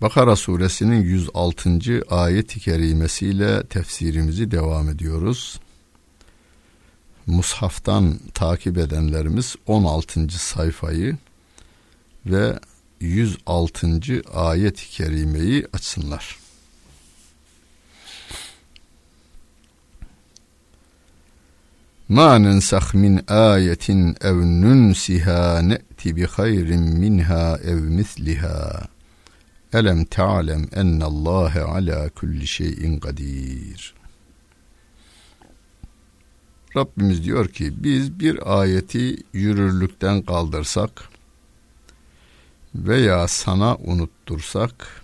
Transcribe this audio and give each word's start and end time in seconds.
Bakara 0.00 0.36
suresinin 0.36 1.00
106. 1.00 2.02
ayet-i 2.10 2.60
kerimesiyle 2.60 3.66
tefsirimizi 3.66 4.50
devam 4.50 4.88
ediyoruz. 4.88 5.60
Mushaftan 7.26 8.18
takip 8.34 8.78
edenlerimiz 8.78 9.56
16. 9.66 10.38
sayfayı 10.38 11.16
ve 12.26 12.58
106. 13.00 14.22
ayet-i 14.34 14.88
kerimeyi 14.90 15.66
açsınlar. 15.72 16.36
Ma 22.08 22.38
nensah 22.38 22.94
min 22.94 23.20
ayetin 23.28 24.16
ev 24.20 24.36
nunsiha 24.36 25.62
ne'ti 25.62 26.16
bi 26.16 26.26
hayrin 26.26 26.82
minha 26.82 27.58
ev 27.64 27.80
misliha. 27.80 28.95
Elem 29.72 30.04
ta'lem 30.04 30.68
ennallâhe 30.72 31.62
ala 31.62 32.10
kulli 32.10 32.46
şeyin 32.46 32.98
kadir. 33.00 33.94
Rabbimiz 36.76 37.24
diyor 37.24 37.48
ki 37.48 37.84
biz 37.84 38.20
bir 38.20 38.60
ayeti 38.60 39.16
yürürlükten 39.32 40.22
kaldırsak 40.22 41.08
veya 42.74 43.28
sana 43.28 43.76
unuttursak 43.76 45.02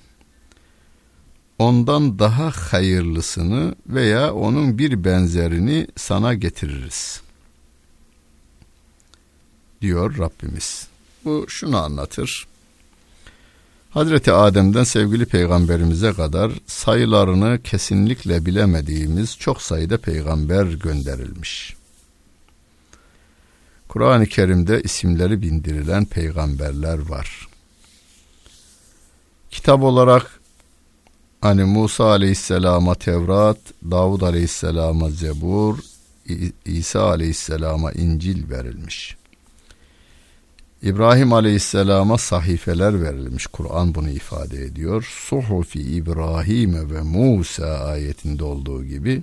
ondan 1.59 2.19
daha 2.19 2.51
hayırlısını 2.51 3.75
veya 3.87 4.35
onun 4.35 4.79
bir 4.79 5.05
benzerini 5.05 5.87
sana 5.97 6.35
getiririz. 6.35 7.23
Diyor 9.81 10.19
Rabbimiz. 10.19 10.89
Bu 11.25 11.45
şunu 11.49 11.77
anlatır. 11.79 12.52
Hazreti 13.95 14.33
Adem'den 14.33 14.85
sevgili 14.85 15.27
peygamberimize 15.27 16.13
kadar 16.13 16.53
sayılarını 16.67 17.63
kesinlikle 17.65 18.47
bilemediğimiz 18.47 19.39
çok 19.39 19.63
sayıda 19.63 19.99
peygamber 19.99 20.65
gönderilmiş. 20.65 21.77
Kur'an-ı 23.89 24.27
Kerim'de 24.27 24.83
isimleri 24.83 25.43
bindirilen 25.43 26.05
peygamberler 26.05 26.99
var. 26.99 27.49
Kitap 29.51 29.83
olarak 29.83 30.41
hani 31.41 31.65
Musa 31.65 32.05
aleyhisselama 32.05 32.95
Tevrat, 32.95 33.59
Davud 33.91 34.21
aleyhisselama 34.21 35.11
Zebur, 35.11 35.79
İsa 36.65 37.03
aleyhisselama 37.03 37.93
İncil 37.93 38.51
verilmiş. 38.51 39.17
İbrahim 40.83 41.33
Aleyhisselam'a 41.33 42.19
sahifeler 42.19 43.03
verilmiş. 43.03 43.47
Kur'an 43.47 43.95
bunu 43.95 44.11
ifade 44.11 44.65
ediyor. 44.65 45.09
Suhufi 45.29 45.81
İbrahim 45.81 46.91
ve 46.91 47.03
Musa 47.03 47.67
ayetinde 47.67 48.45
olduğu 48.45 48.85
gibi 48.85 49.23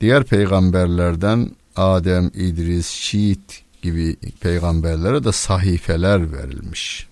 diğer 0.00 0.24
peygamberlerden 0.24 1.50
Adem, 1.76 2.30
İdris, 2.34 2.86
Şiit 2.86 3.62
gibi 3.82 4.16
peygamberlere 4.40 5.24
de 5.24 5.32
sahifeler 5.32 6.32
verilmiş. 6.32 7.08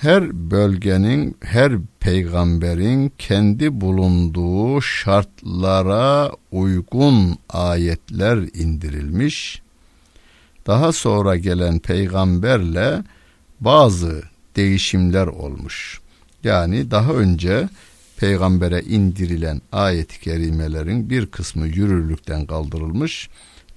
Her 0.00 0.50
bölgenin, 0.50 1.36
her 1.40 1.72
peygamberin 2.00 3.12
kendi 3.18 3.80
bulunduğu 3.80 4.82
şartlara 4.82 6.30
uygun 6.52 7.38
ayetler 7.48 8.36
indirilmiş. 8.36 9.62
Daha 10.66 10.92
sonra 10.92 11.36
gelen 11.36 11.78
peygamberle 11.78 13.04
bazı 13.60 14.22
değişimler 14.56 15.26
olmuş. 15.26 16.00
Yani 16.44 16.90
daha 16.90 17.12
önce 17.12 17.68
peygambere 18.16 18.80
indirilen 18.82 19.60
ayet-i 19.72 20.20
kerimelerin 20.20 21.10
bir 21.10 21.26
kısmı 21.26 21.66
yürürlükten 21.66 22.46
kaldırılmış. 22.46 23.28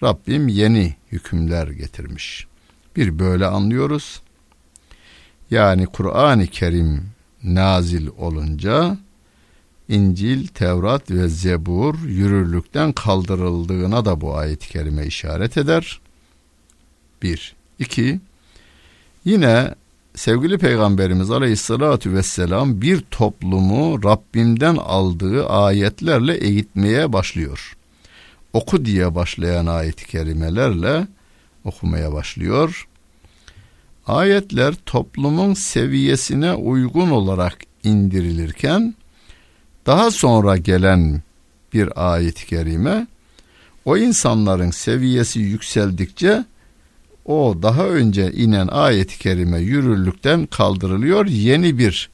Rabbim 0.04 0.48
yeni 0.48 0.96
hükümler 1.12 1.68
getirmiş. 1.68 2.48
Bir 2.96 3.20
böyle 3.20 3.46
anlıyoruz 3.46 4.22
yani 5.54 5.86
Kur'an-ı 5.86 6.48
Kerim 6.48 7.04
nazil 7.44 8.08
olunca 8.18 8.98
İncil, 9.90 10.48
Tevrat 10.48 11.12
ve 11.12 11.28
Zebur 11.28 12.00
yürürlükten 12.00 12.94
kaldırıldığına 12.94 14.06
da 14.06 14.22
bu 14.22 14.38
ayet-i 14.38 14.70
kerime 14.70 15.06
işaret 15.06 15.58
eder. 15.58 16.02
Bir. 17.22 17.56
iki. 17.80 18.20
Yine 19.26 19.76
sevgili 20.16 20.58
Peygamberimiz 20.58 21.32
Aleyhisselatü 21.32 22.14
Vesselam 22.14 22.82
bir 22.82 23.02
toplumu 23.02 24.04
Rabbimden 24.04 24.76
aldığı 24.76 25.48
ayetlerle 25.50 26.36
eğitmeye 26.36 27.14
başlıyor. 27.14 27.78
Oku 28.54 28.86
diye 28.86 29.16
başlayan 29.16 29.66
ayet-i 29.66 30.08
kerimelerle 30.08 31.08
okumaya 31.64 32.14
başlıyor. 32.14 32.88
Ayetler 34.08 34.76
toplumun 34.86 35.54
seviyesine 35.54 36.54
uygun 36.54 37.10
olarak 37.10 37.58
indirilirken 37.84 38.96
daha 39.86 40.12
sonra 40.12 40.58
gelen 40.58 41.22
bir 41.74 42.14
ayet-i 42.14 42.46
kerime 42.46 43.08
o 43.86 43.98
insanların 43.98 44.72
seviyesi 44.72 45.40
yükseldikçe 45.40 46.46
o 47.26 47.56
daha 47.62 47.88
önce 47.88 48.32
inen 48.32 48.68
ayet-i 48.68 49.20
kerime 49.20 49.60
yürürlükten 49.60 50.46
kaldırılıyor. 50.46 51.26
Yeni 51.26 51.78
bir 51.78 52.10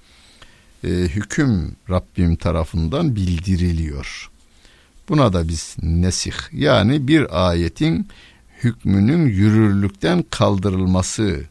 e, 0.83 0.87
hüküm 0.87 1.75
Rabbim 1.89 2.35
tarafından 2.35 3.15
bildiriliyor. 3.15 4.29
Buna 5.09 5.33
da 5.33 5.47
biz 5.47 5.75
nesih 5.81 6.33
yani 6.51 7.07
bir 7.07 7.49
ayetin 7.49 8.07
hükmünün 8.63 9.25
yürürlükten 9.25 10.25
kaldırılması 10.29 11.43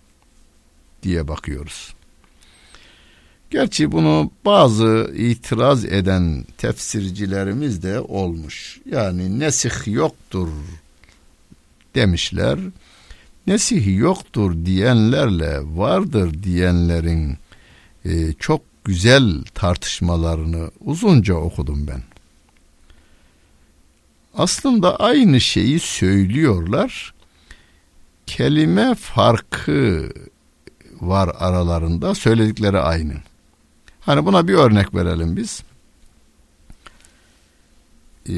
diye 1.03 1.29
bakıyoruz. 1.29 1.95
Gerçi 3.51 3.93
bunu 3.93 4.31
bazı 4.45 5.11
itiraz 5.17 5.85
eden 5.85 6.45
tefsircilerimiz 6.59 7.83
de 7.83 8.01
olmuş. 8.01 8.81
Yani 8.91 9.39
nesih 9.39 9.87
yoktur 9.87 10.49
demişler. 11.95 12.59
Nesih 13.47 13.99
yoktur 13.99 14.65
diyenlerle 14.65 15.61
vardır 15.65 16.43
diyenlerin 16.43 17.39
e, 18.05 18.33
çok 18.33 18.61
güzel 18.85 19.45
tartışmalarını 19.55 20.71
uzunca 20.81 21.35
okudum 21.35 21.87
ben. 21.87 22.03
Aslında 24.35 24.97
aynı 24.97 25.41
şeyi 25.41 25.81
söylüyorlar. 25.81 27.15
Kelime 28.27 28.95
farkı 28.95 30.09
var 31.01 31.31
aralarında 31.39 32.15
söyledikleri 32.15 32.79
aynı. 32.79 33.15
Hani 34.01 34.27
buna 34.27 34.49
bir 34.49 34.55
örnek 34.55 34.95
verelim 34.95 35.37
biz. 35.37 35.63
Ee, 38.29 38.35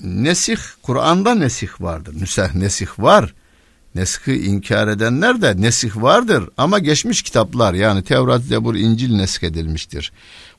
nesih, 0.00 0.58
Kur'an'da 0.82 1.34
nesih 1.34 1.68
vardır. 1.80 2.20
Nüseh, 2.20 2.54
nesih 2.54 2.88
var. 2.98 3.34
Neshi 3.94 4.46
inkar 4.46 4.88
edenler 4.88 5.42
de 5.42 5.60
nesih 5.60 5.96
vardır 5.96 6.48
ama 6.56 6.78
geçmiş 6.78 7.22
kitaplar 7.22 7.74
yani 7.74 8.02
Tevrat, 8.02 8.42
Zebur, 8.42 8.74
İncil 8.74 9.16
nesk 9.16 9.42
edilmiştir. 9.42 10.12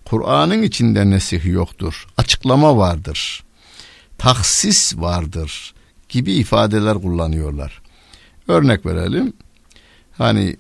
Kur'an'ın 0.05 0.63
içinde 0.63 1.09
nesih 1.09 1.45
yoktur. 1.45 2.07
Açıklama 2.17 2.77
vardır. 2.77 3.43
Taksis 4.17 4.97
vardır 4.97 5.73
gibi 6.09 6.33
ifadeler 6.33 6.93
kullanıyorlar. 6.93 7.81
Örnek 8.47 8.85
verelim. 8.85 9.33
Hani 10.17 10.57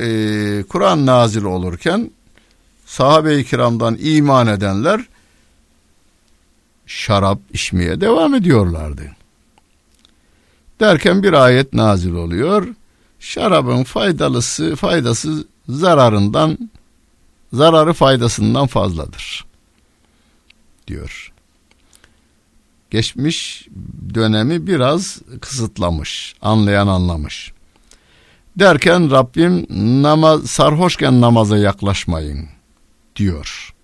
e, 0.00 0.62
Kur'an 0.68 1.06
nazil 1.06 1.44
olurken 1.44 2.10
sahabe-i 2.86 3.44
kiramdan 3.44 3.98
iman 4.00 4.46
edenler 4.46 5.00
şarap 6.86 7.38
içmeye 7.52 8.00
devam 8.00 8.34
ediyorlardı. 8.34 9.02
Derken 10.80 11.22
bir 11.22 11.32
ayet 11.32 11.72
nazil 11.72 12.12
oluyor. 12.12 12.68
şarabın 13.20 13.84
faydalısı 13.84 14.76
faydası 14.76 15.46
zararından 15.68 16.70
zararı 17.52 17.92
faydasından 17.92 18.66
fazladır 18.66 19.44
diyor. 20.86 21.32
Geçmiş 22.90 23.68
dönemi 24.14 24.66
biraz 24.66 25.22
kısıtlamış, 25.40 26.34
anlayan 26.42 26.86
anlamış. 26.86 27.52
Derken 28.56 29.10
Rabbim 29.10 29.66
namaz 30.02 30.46
sarhoşken 30.46 31.20
namaza 31.20 31.58
yaklaşmayın 31.58 32.48
diyor. 33.16 33.74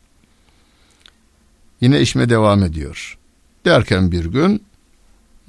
Yine 1.80 2.00
işme 2.00 2.28
devam 2.28 2.62
ediyor. 2.62 3.18
Derken 3.64 4.12
bir 4.12 4.24
gün 4.24 4.62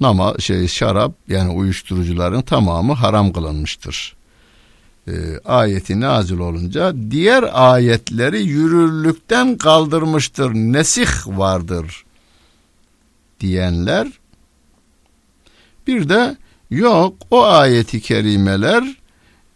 nama 0.00 0.38
şey 0.38 0.68
şarap 0.68 1.12
yani 1.28 1.50
uyuşturucuların 1.50 2.42
tamamı 2.42 2.92
haram 2.92 3.32
kılınmıştır. 3.32 4.16
Ee, 5.08 5.12
ayeti 5.44 6.00
nazil 6.00 6.38
olunca 6.38 6.94
diğer 7.10 7.44
ayetleri 7.52 8.42
yürürlükten 8.42 9.58
kaldırmıştır. 9.58 10.54
Nesih 10.54 11.08
vardır 11.26 12.04
diyenler 13.40 14.08
bir 15.86 16.08
de 16.08 16.36
yok 16.70 17.14
o 17.30 17.44
ayeti 17.44 18.00
kerimeler 18.00 18.97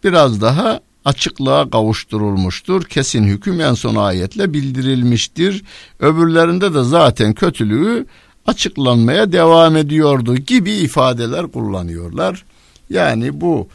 biraz 0.05 0.41
daha 0.41 0.81
açıklığa 1.05 1.71
kavuşturulmuştur. 1.71 2.85
Kesin 2.85 3.25
hüküm 3.25 3.61
en 3.61 3.75
son 3.75 3.97
ayetle 3.97 4.53
bildirilmiştir. 4.53 5.65
Öbürlerinde 6.01 6.75
de 6.75 6.83
zaten 6.83 7.33
kötülüğü 7.33 8.07
açıklanmaya 8.47 9.33
devam 9.33 9.77
ediyordu 9.77 10.37
gibi 10.37 10.73
ifadeler 10.73 11.47
kullanıyorlar. 11.47 12.45
Yani 12.91 13.41
bu 13.41 13.69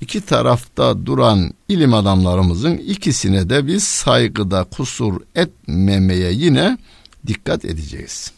iki 0.00 0.20
tarafta 0.20 1.06
duran 1.06 1.50
ilim 1.68 1.94
adamlarımızın 1.94 2.76
ikisine 2.76 3.50
de 3.50 3.66
biz 3.66 3.84
saygıda 3.84 4.64
kusur 4.64 5.20
etmemeye 5.34 6.32
yine 6.32 6.78
dikkat 7.26 7.64
edeceğiz. 7.64 8.32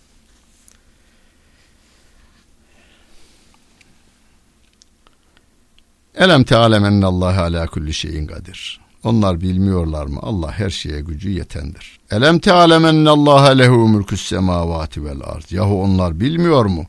Elem 6.15 6.45
tealem 6.45 6.85
ennallâhe 6.85 7.41
alâ 7.41 7.67
kulli 7.67 7.95
şeyin 7.95 8.27
kadir. 8.27 8.81
Onlar 9.05 9.41
bilmiyorlar 9.41 10.07
mı? 10.07 10.19
Allah 10.23 10.53
her 10.53 10.71
şeye 10.71 11.01
gücü 11.01 11.31
yetendir. 11.31 12.01
Elem 12.11 12.39
tealem 12.39 12.85
ennallâhe 12.85 13.59
lehu 13.59 13.89
mülküs 13.89 14.29
semâvâti 14.29 15.05
vel 15.05 15.21
arz. 15.25 15.53
Yahu 15.53 15.83
onlar 15.83 16.21
bilmiyor 16.21 16.65
mu? 16.65 16.87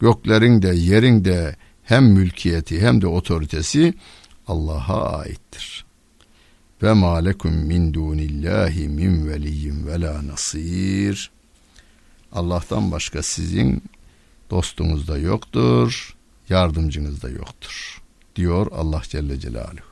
Göklerin 0.00 0.62
de 0.62 0.68
yerin 0.68 1.24
de 1.24 1.56
hem 1.82 2.04
mülkiyeti 2.04 2.80
hem 2.80 3.00
de 3.00 3.06
otoritesi 3.06 3.94
Allah'a 4.48 5.18
aittir. 5.18 5.84
Ve 6.82 6.92
malekum 6.92 7.52
min 7.52 7.94
dunillahi 7.94 8.88
min 8.88 9.28
veliyyin 9.28 9.86
ve 9.86 10.00
la 10.00 10.26
nasir. 10.26 11.30
Allah'tan 12.32 12.92
başka 12.92 13.22
sizin 13.22 13.82
dostunuz 14.50 15.08
da 15.08 15.18
yoktur, 15.18 16.16
yardımcınız 16.48 17.22
da 17.22 17.28
yoktur 17.28 17.98
diyor 18.38 18.66
Allah 18.72 19.02
Celle 19.08 19.40
Celaluhu. 19.40 19.88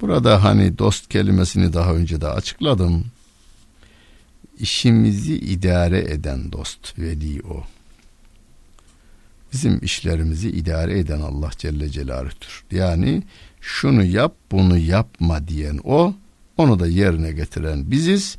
Burada 0.00 0.44
hani 0.44 0.78
dost 0.78 1.08
kelimesini 1.08 1.72
daha 1.72 1.94
önce 1.94 2.20
de 2.20 2.28
açıkladım. 2.28 3.04
İşimizi 4.58 5.34
idare 5.34 6.00
eden 6.00 6.52
dost, 6.52 6.98
veli 6.98 7.42
o. 7.42 7.64
Bizim 9.52 9.84
işlerimizi 9.84 10.50
idare 10.50 10.98
eden 10.98 11.20
Allah 11.20 11.50
Celle 11.58 11.88
Celaluhu'dur. 11.88 12.64
Yani 12.70 13.22
şunu 13.60 14.04
yap, 14.04 14.34
bunu 14.52 14.78
yapma 14.78 15.48
diyen 15.48 15.80
o, 15.84 16.14
onu 16.56 16.80
da 16.80 16.86
yerine 16.86 17.32
getiren 17.32 17.90
biziz. 17.90 18.36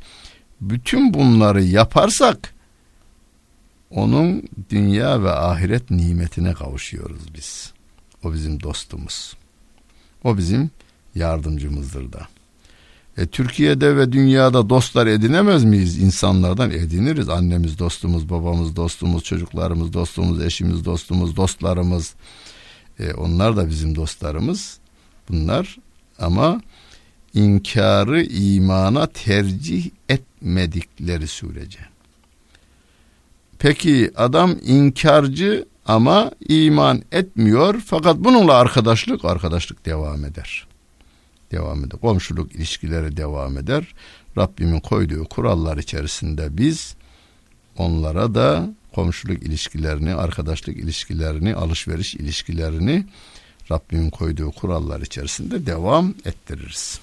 Bütün 0.60 1.14
bunları 1.14 1.62
yaparsak 1.64 2.54
onun 3.90 4.48
dünya 4.70 5.22
ve 5.22 5.30
ahiret 5.30 5.90
nimetine 5.90 6.54
kavuşuyoruz 6.54 7.34
biz. 7.34 7.77
O 8.24 8.32
bizim 8.32 8.62
dostumuz. 8.62 9.36
O 10.24 10.38
bizim 10.38 10.70
yardımcımızdır 11.14 12.12
da. 12.12 12.28
E, 13.18 13.26
Türkiye'de 13.26 13.96
ve 13.96 14.12
dünyada 14.12 14.68
dostlar 14.68 15.06
edinemez 15.06 15.64
miyiz? 15.64 15.98
İnsanlardan 15.98 16.70
ediniriz. 16.70 17.28
Annemiz 17.28 17.78
dostumuz, 17.78 18.30
babamız 18.30 18.76
dostumuz, 18.76 19.24
çocuklarımız 19.24 19.92
dostumuz, 19.92 20.42
eşimiz 20.42 20.84
dostumuz, 20.84 21.36
dostlarımız. 21.36 22.14
E, 22.98 23.12
onlar 23.12 23.56
da 23.56 23.68
bizim 23.68 23.94
dostlarımız. 23.94 24.78
Bunlar 25.28 25.78
ama 26.18 26.62
inkarı 27.34 28.22
imana 28.22 29.06
tercih 29.06 29.90
etmedikleri 30.08 31.26
sürece. 31.26 31.78
Peki 33.58 34.10
adam 34.16 34.56
inkarcı 34.64 35.66
ama 35.88 36.30
iman 36.48 37.02
etmiyor 37.12 37.82
fakat 37.86 38.16
bununla 38.16 38.54
arkadaşlık 38.54 39.24
arkadaşlık 39.24 39.86
devam 39.86 40.24
eder. 40.24 40.66
Devam 41.52 41.84
eder. 41.84 42.00
Komşuluk 42.00 42.54
ilişkileri 42.54 43.16
devam 43.16 43.58
eder. 43.58 43.94
Rabbimin 44.38 44.80
koyduğu 44.80 45.24
kurallar 45.24 45.76
içerisinde 45.76 46.58
biz 46.58 46.94
onlara 47.76 48.34
da 48.34 48.74
komşuluk 48.94 49.42
ilişkilerini, 49.42 50.14
arkadaşlık 50.14 50.76
ilişkilerini, 50.76 51.54
alışveriş 51.54 52.14
ilişkilerini 52.14 53.06
Rabbimin 53.70 54.10
koyduğu 54.10 54.50
kurallar 54.50 55.00
içerisinde 55.00 55.66
devam 55.66 56.14
ettiririz. 56.24 57.00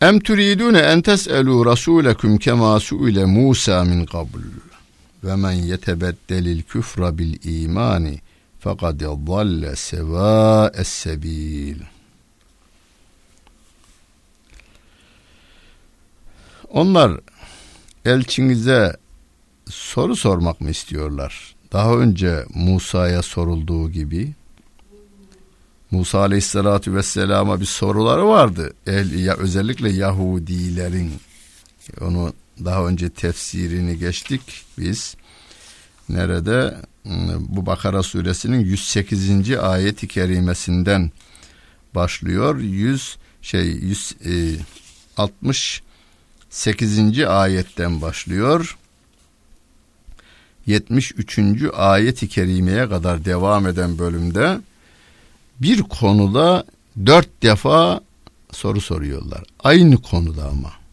Em 0.00 0.20
turidune 0.20 0.78
en 0.78 1.02
tes'elu 1.02 1.66
rasulekum 1.66 2.38
kema 2.38 2.80
su'ile 2.80 3.24
Musa 3.24 3.84
min 3.84 4.06
qabl 4.06 4.38
ve 5.26 5.36
men 5.36 5.52
yetebeddelil 5.52 6.62
küfra 6.62 7.18
bil 7.18 7.36
imani 7.44 8.20
fakat 8.60 9.00
dalle 9.00 9.76
seva 9.76 10.70
es-sebil. 10.74 11.80
Onlar 16.70 17.20
elçinize 18.04 18.96
soru 19.68 20.16
sormak 20.16 20.60
mı 20.60 20.70
istiyorlar? 20.70 21.54
Daha 21.72 21.94
önce 21.94 22.44
Musa'ya 22.54 23.22
sorulduğu 23.22 23.90
gibi 23.90 24.34
Musa 25.90 26.20
Aleyhisselatü 26.20 26.94
Vesselam'a 26.94 27.60
bir 27.60 27.66
soruları 27.66 28.28
vardı. 28.28 28.72
El, 28.86 29.24
ya, 29.24 29.34
özellikle 29.34 29.92
Yahudilerin 29.92 31.12
onu 32.00 32.32
daha 32.64 32.86
önce 32.86 33.10
tefsirini 33.10 33.98
geçtik 33.98 34.40
biz. 34.78 35.16
Nerede? 36.08 36.76
Bu 37.38 37.66
Bakara 37.66 38.02
suresinin 38.02 38.64
108. 38.64 39.50
ayeti 39.50 40.08
kerimesinden 40.08 41.10
başlıyor. 41.94 42.58
100 42.58 43.16
şey 43.42 43.66
100 43.66 44.14
e, 44.26 44.56
68. 45.16 47.20
ayetten 47.20 48.02
başlıyor. 48.02 48.76
73. 50.66 51.38
ayeti 51.74 52.28
kerimeye 52.28 52.88
kadar 52.88 53.24
devam 53.24 53.66
eden 53.66 53.98
bölümde 53.98 54.60
bir 55.62 55.82
konuda 55.82 56.64
dört 57.06 57.42
defa 57.42 58.00
soru 58.52 58.80
soruyorlar. 58.80 59.42
Aynı 59.64 60.02
konuda 60.02 60.48
ama. 60.48 60.85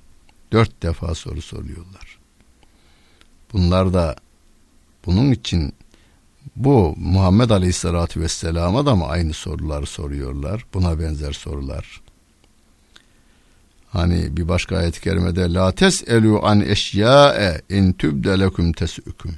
Dört 0.54 0.84
defa 0.84 1.16
soru 1.16 1.42
soruyorlar. 1.42 2.20
Bunlar 3.54 3.94
da 3.94 4.16
bunun 5.06 5.32
için 5.32 5.74
bu 6.56 6.96
Muhammed 6.98 7.50
Aleyhisselatü 7.50 8.22
Vesselam'a 8.22 8.86
da 8.86 8.96
mı 8.96 9.06
aynı 9.06 9.34
soruları 9.34 9.86
soruyorlar? 9.86 10.66
Buna 10.74 11.00
benzer 11.00 11.32
sorular. 11.32 12.02
Hani 13.90 14.38
bir 14.38 14.48
başka 14.48 14.78
ayet-i 14.78 15.02
kerimede 15.02 15.54
la 15.54 15.72
tes'elu 15.72 16.46
an 16.46 16.62
eşya'e 16.62 17.62
in 17.70 17.94
tübde 17.94 18.40
lekum 18.40 18.74
tes'üküm. 18.74 19.36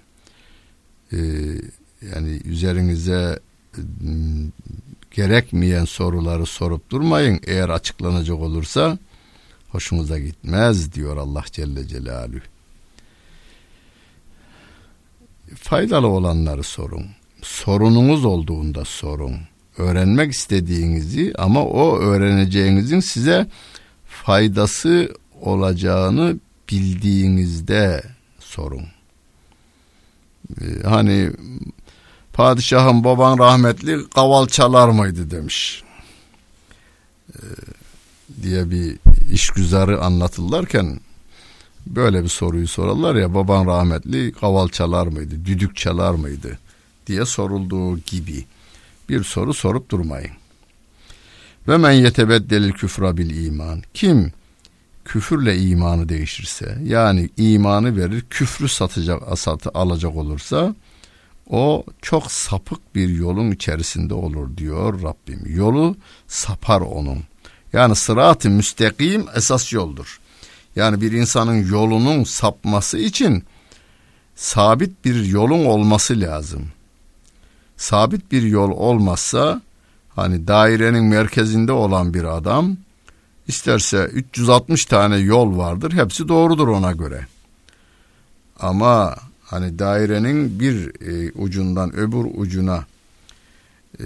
Ee, 1.14 1.18
yani 2.16 2.42
üzerinize 2.46 3.40
ıı, 3.78 3.84
gerekmeyen 5.12 5.86
soruları 5.86 6.46
sorup 6.46 6.90
durmayın. 6.90 7.40
Eğer 7.48 7.70
açıklanacak 7.70 8.40
olursa 8.40 8.98
hoşunuza 9.76 10.20
gitmez 10.20 10.94
diyor 10.94 11.18
Allah 11.18 11.44
Celle 11.52 11.88
Celaluhu. 11.88 12.40
Faydalı 15.56 16.08
olanları 16.08 16.64
sorun. 16.64 17.06
Sorununuz 17.42 18.26
olduğunda 18.26 18.86
sorun. 18.86 19.36
Öğrenmek 19.78 20.32
istediğinizi 20.32 21.34
ama 21.38 21.64
o 21.66 22.00
öğreneceğinizin 22.00 23.00
size 23.00 23.48
faydası 24.08 25.14
olacağını 25.42 26.36
bildiğinizde 26.72 28.04
sorun. 28.40 28.86
Ee, 30.62 30.84
hani 30.84 31.32
Padişahım 32.34 33.04
baban 33.04 33.38
rahmetli 33.38 34.10
kaval 34.10 34.48
çalar 34.48 34.90
mıydı 34.90 35.32
demiş. 35.32 35.84
Ee, 37.34 37.40
diye 38.42 38.70
bir 38.70 38.98
işgüzarı 39.32 40.02
anlatırlarken 40.02 41.00
böyle 41.88 42.24
bir 42.24 42.30
soruyu 42.30 42.68
sorarlar 42.68 43.16
ya 43.16 43.34
baban 43.34 43.66
rahmetli 43.66 44.32
kaval 44.32 44.68
çalar 44.68 45.08
mıydı, 45.08 45.46
düdük 45.46 45.76
çalar 45.76 46.14
mıydı 46.14 46.60
diye 47.08 47.26
sorulduğu 47.26 47.98
gibi 47.98 48.46
bir 49.10 49.24
soru 49.24 49.54
sorup 49.54 49.92
durmayın. 49.92 50.32
Ve 51.68 51.78
men 51.78 51.92
yetebeddelil 51.92 52.72
küfra 52.72 53.18
bil 53.18 53.46
iman. 53.46 53.82
Kim 53.94 54.32
küfürle 55.06 55.58
imanı 55.58 56.10
değişirse 56.10 56.78
yani 56.84 57.30
imanı 57.38 57.98
verir 57.98 58.26
küfrü 58.30 58.70
satacak 58.70 59.40
satı 59.40 59.70
alacak 59.74 60.16
olursa 60.16 60.76
o 61.50 61.84
çok 62.02 62.32
sapık 62.32 62.96
bir 62.96 63.10
yolun 63.10 63.52
içerisinde 63.52 64.14
olur 64.14 64.58
diyor 64.58 65.02
Rabbim. 65.02 65.42
Yolu 65.46 65.96
sapar 66.28 66.82
onun. 66.82 67.20
Yani 67.76 67.96
sırat-ı 67.96 68.50
müstakim 68.50 69.26
esas 69.36 69.74
yoldur. 69.74 70.20
Yani 70.76 71.02
bir 71.02 71.12
insanın 71.12 71.70
yolunun 71.70 72.24
sapması 72.24 72.98
için 72.98 73.44
sabit 74.36 75.06
bir 75.06 75.26
yolun 75.26 75.66
olması 75.66 76.20
lazım. 76.20 76.68
Sabit 77.78 78.32
bir 78.32 78.42
yol 78.42 78.72
olmazsa 78.72 79.62
hani 80.16 80.48
dairenin 80.48 81.04
merkezinde 81.04 81.72
olan 81.72 82.14
bir 82.14 82.24
adam 82.24 82.78
isterse 83.48 84.06
360 84.06 84.86
tane 84.86 85.18
yol 85.18 85.58
vardır 85.58 85.94
hepsi 85.94 86.28
doğrudur 86.28 86.68
ona 86.68 86.92
göre. 86.92 87.28
Ama 88.60 89.16
hani 89.44 89.80
dairenin 89.80 90.60
bir 90.60 91.02
e, 91.08 91.32
ucundan 91.32 91.96
öbür 91.96 92.26
ucuna 92.36 92.86
e, 94.00 94.06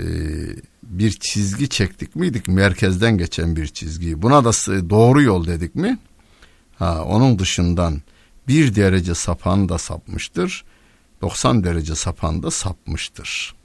bir 0.90 1.12
çizgi 1.12 1.70
çektik 1.70 2.16
miydik? 2.16 2.48
Merkezden 2.48 3.18
geçen 3.18 3.56
bir 3.56 3.68
çizgi 3.68 4.22
buna 4.22 4.46
da 4.46 4.52
doğru 4.90 5.22
yol 5.22 5.48
dedik 5.48 5.76
mi? 5.76 6.00
Ha 6.76 7.04
onun 7.04 7.40
dışından 7.40 8.02
bir 8.48 8.76
derece 8.76 9.16
sapan 9.16 9.70
da 9.70 9.78
sapmıştır. 9.78 10.64
90 11.22 11.64
derece 11.64 11.96
sapan 11.96 12.44
da 12.44 12.52
sapmıştır. 12.52 13.56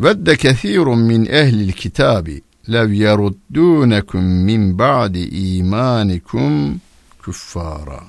Vedde 0.00 0.36
kethirun 0.36 0.98
min 0.98 1.26
ehlil 1.26 1.72
kitabi 1.72 2.42
lev 2.72 2.92
yeruddunekum 2.92 4.24
min 4.24 4.78
ba'di 4.78 5.28
imanikum 5.28 6.80
kuffara 7.22 8.00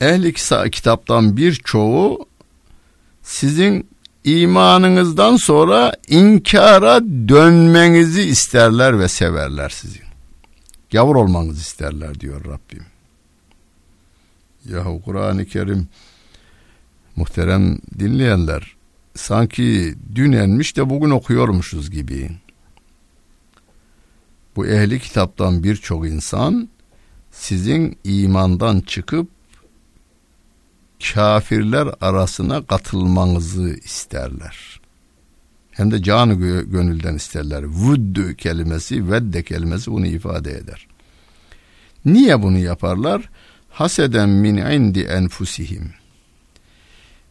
ehli 0.00 0.32
kitaptan 0.70 1.36
birçoğu 1.36 2.26
sizin 3.24 3.88
imanınızdan 4.24 5.36
sonra 5.36 5.92
inkara 6.08 7.00
dönmenizi 7.28 8.22
isterler 8.22 8.98
ve 8.98 9.08
severler 9.08 9.68
sizin. 9.68 10.02
Gavur 10.92 11.16
olmanızı 11.16 11.60
isterler 11.60 12.20
diyor 12.20 12.44
Rabbim. 12.44 12.84
Yahu 14.68 15.02
Kur'an-ı 15.04 15.46
Kerim 15.46 15.88
muhterem 17.16 17.78
dinleyenler 17.98 18.76
sanki 19.14 19.94
dün 20.14 20.32
enmiş 20.32 20.76
de 20.76 20.90
bugün 20.90 21.10
okuyormuşuz 21.10 21.90
gibi. 21.90 22.30
Bu 24.56 24.66
ehli 24.66 25.00
kitaptan 25.00 25.64
birçok 25.64 26.06
insan 26.06 26.68
sizin 27.30 27.98
imandan 28.04 28.80
çıkıp 28.80 29.33
kafirler 31.12 31.88
arasına 32.00 32.66
katılmanızı 32.66 33.76
isterler. 33.84 34.80
Hem 35.70 35.90
de 35.90 36.02
canı 36.02 36.34
gönülden 36.62 37.14
isterler. 37.14 37.64
Vuddü 37.64 38.36
kelimesi, 38.36 39.10
vedde 39.10 39.42
kelimesi 39.42 39.90
bunu 39.90 40.06
ifade 40.06 40.52
eder. 40.52 40.86
Niye 42.04 42.42
bunu 42.42 42.58
yaparlar? 42.58 43.30
Haseden 43.70 44.28
min 44.28 44.56
indi 44.56 45.00
enfusihim. 45.00 45.92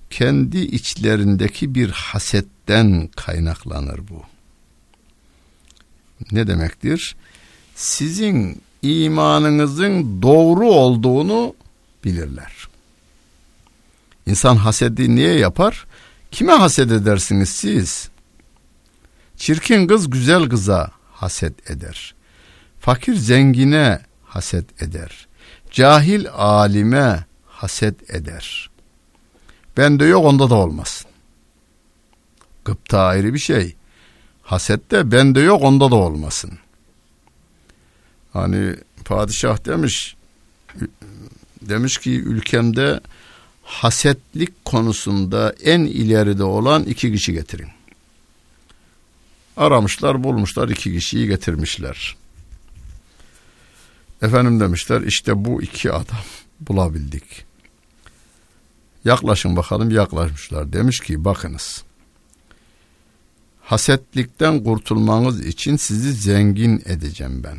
Kendi 0.09 0.57
içlerindeki 0.59 1.75
bir 1.75 1.89
hasetten 1.89 3.09
kaynaklanır 3.15 3.99
bu. 4.09 4.23
Ne 6.31 6.47
demektir? 6.47 7.15
Sizin 7.75 8.61
imanınızın 8.81 10.21
doğru 10.21 10.67
olduğunu 10.67 11.55
bilirler. 12.03 12.72
İnsan 14.25 14.55
hasedi 14.55 15.15
niye 15.15 15.33
yapar? 15.33 15.85
Kime 16.31 16.53
haset 16.53 16.91
edersiniz 16.91 17.49
siz? 17.49 18.09
Çirkin 19.37 19.87
kız 19.87 20.09
güzel 20.09 20.49
kıza 20.49 20.91
haset 21.11 21.71
eder. 21.71 22.15
Fakir 22.79 23.15
zengine 23.15 23.99
haset 24.25 24.81
eder. 24.81 25.27
Cahil 25.71 26.29
alime 26.29 27.25
haset 27.47 28.09
eder. 28.09 28.69
Bende 29.77 30.05
yok 30.05 30.25
onda 30.25 30.49
da 30.49 30.55
olmasın. 30.55 31.07
Gıpta 32.65 32.99
ayrı 32.99 33.33
bir 33.33 33.39
şey. 33.39 33.75
Haset 34.41 34.91
de 34.91 35.11
bende 35.11 35.39
yok 35.39 35.61
onda 35.61 35.91
da 35.91 35.95
olmasın. 35.95 36.51
Hani 38.33 38.75
padişah 39.05 39.65
demiş 39.65 40.15
demiş 41.61 41.97
ki 41.97 42.21
ülkemde 42.21 42.99
hasetlik 43.73 44.65
konusunda 44.65 45.55
en 45.63 45.79
ileride 45.79 46.43
olan 46.43 46.83
iki 46.83 47.11
kişi 47.11 47.33
getirin. 47.33 47.69
Aramışlar 49.57 50.23
bulmuşlar 50.23 50.69
iki 50.69 50.93
kişiyi 50.93 51.27
getirmişler. 51.27 52.15
Efendim 54.21 54.59
demişler 54.59 55.01
işte 55.01 55.45
bu 55.45 55.61
iki 55.61 55.91
adam 55.91 56.23
bulabildik. 56.59 57.45
Yaklaşın 59.05 59.55
bakalım 59.55 59.91
yaklaşmışlar. 59.91 60.73
Demiş 60.73 60.99
ki 60.99 61.25
bakınız. 61.25 61.83
Hasetlikten 63.61 64.63
kurtulmanız 64.63 65.45
için 65.45 65.77
sizi 65.77 66.13
zengin 66.13 66.83
edeceğim 66.85 67.43
ben. 67.43 67.57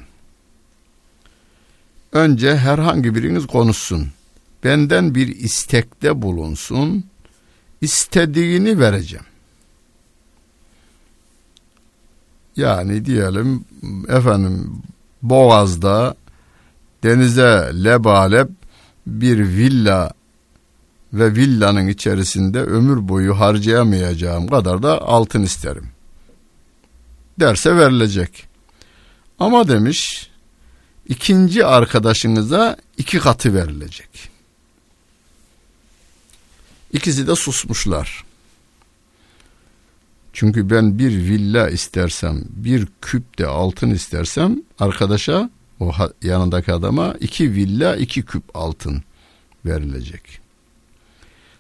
Önce 2.13 2.57
herhangi 2.57 3.15
biriniz 3.15 3.47
konuşsun 3.47 4.09
benden 4.65 5.15
bir 5.15 5.29
istekte 5.29 6.23
bulunsun, 6.23 7.05
istediğini 7.81 8.79
vereceğim. 8.79 9.27
Yani 12.57 13.05
diyelim 13.05 13.65
efendim 14.09 14.83
Boğaz'da 15.23 16.17
denize 17.03 17.71
lebalep 17.85 18.51
bir 19.07 19.39
villa 19.39 20.13
ve 21.13 21.35
villanın 21.35 21.89
içerisinde 21.89 22.61
ömür 22.61 23.09
boyu 23.09 23.41
harcayamayacağım 23.41 24.47
kadar 24.47 24.83
da 24.83 25.03
altın 25.03 25.43
isterim. 25.43 25.89
Derse 27.41 27.77
verilecek. 27.77 28.47
Ama 29.39 29.69
demiş 29.69 30.31
ikinci 31.09 31.67
arkadaşınıza 31.67 32.77
iki 32.97 33.19
katı 33.19 33.55
verilecek. 33.55 34.34
İkisi 36.95 37.27
de 37.27 37.35
susmuşlar. 37.35 38.25
Çünkü 40.33 40.71
ben 40.71 40.99
bir 40.99 41.11
villa 41.11 41.71
istersem, 41.71 42.45
bir 42.49 42.89
küp 43.03 43.39
de 43.39 43.47
altın 43.47 43.91
istersem 43.91 44.63
arkadaşa, 44.79 45.51
o 45.81 45.93
yanındaki 46.23 46.73
adama 46.73 47.15
iki 47.21 47.53
villa, 47.53 47.97
iki 47.97 48.23
küp 48.23 48.43
altın 48.55 49.03
verilecek. 49.67 50.41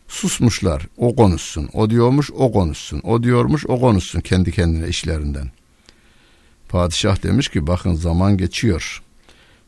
Susmuşlar. 0.09 0.87
O 0.97 1.17
konuşsun. 1.17 1.69
O 1.73 1.91
diyormuş, 1.91 2.31
o 2.31 2.53
konuşsun. 2.53 3.00
O 3.05 3.23
diyormuş, 3.23 3.67
o 3.67 3.81
konuşsun 3.81 4.21
kendi 4.21 4.53
kendine 4.53 4.88
işlerinden. 4.88 5.50
Padişah 6.69 7.23
demiş 7.23 7.49
ki 7.49 7.67
bakın 7.67 7.95
zaman 7.95 8.37
geçiyor. 8.37 9.03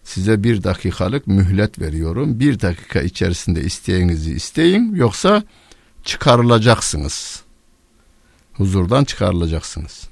Size 0.06 0.42
bir 0.42 0.62
dakikalık 0.62 1.26
mühlet 1.26 1.80
veriyorum. 1.80 2.40
Bir 2.40 2.60
dakika 2.60 3.00
içerisinde 3.00 3.60
isteğinizi 3.60 4.32
isteyin. 4.32 4.94
Yoksa 4.94 5.42
çıkarılacaksınız. 6.04 7.42
Huzurdan 8.52 9.04
çıkarılacaksınız. 9.04 10.08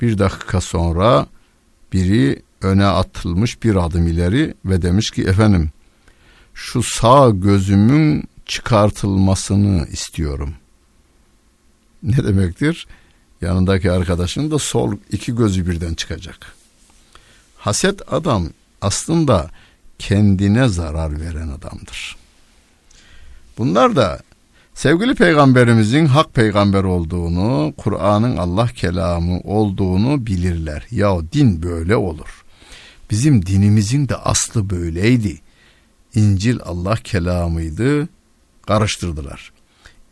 Bir 0.00 0.18
dakika 0.18 0.60
sonra 0.60 1.26
biri 1.92 2.42
öne 2.62 2.84
atılmış 2.84 3.62
bir 3.62 3.76
adım 3.76 4.06
ileri 4.06 4.54
ve 4.64 4.82
demiş 4.82 5.10
ki 5.10 5.22
efendim 5.22 5.70
şu 6.54 6.82
sağ 6.82 7.30
gözümün 7.30 8.24
çıkartılmasını 8.46 9.86
istiyorum. 9.86 10.54
Ne 12.02 12.16
demektir? 12.16 12.86
Yanındaki 13.40 13.90
arkadaşın 13.90 14.50
da 14.50 14.58
sol 14.58 14.96
iki 15.12 15.34
gözü 15.34 15.66
birden 15.66 15.94
çıkacak. 15.94 16.54
Haset 17.56 18.12
adam 18.12 18.48
aslında 18.80 19.50
kendine 19.98 20.68
zarar 20.68 21.20
veren 21.20 21.48
adamdır. 21.48 22.16
Bunlar 23.58 23.96
da 23.96 24.20
sevgili 24.74 25.14
peygamberimizin 25.14 26.06
hak 26.06 26.34
peygamber 26.34 26.84
olduğunu, 26.84 27.74
Kur'an'ın 27.76 28.36
Allah 28.36 28.66
kelamı 28.66 29.40
olduğunu 29.40 30.26
bilirler. 30.26 30.86
Ya 30.90 31.32
din 31.32 31.62
böyle 31.62 31.96
olur. 31.96 32.44
Bizim 33.10 33.46
dinimizin 33.46 34.08
de 34.08 34.16
aslı 34.16 34.70
böyleydi. 34.70 35.40
İncil 36.14 36.58
Allah 36.64 36.96
kelamıydı, 36.96 38.08
karıştırdılar. 38.66 39.52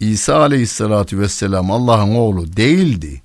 İsa 0.00 0.36
aleyhissalatü 0.36 1.20
vesselam 1.20 1.70
Allah'ın 1.70 2.14
oğlu 2.14 2.56
değildi. 2.56 3.22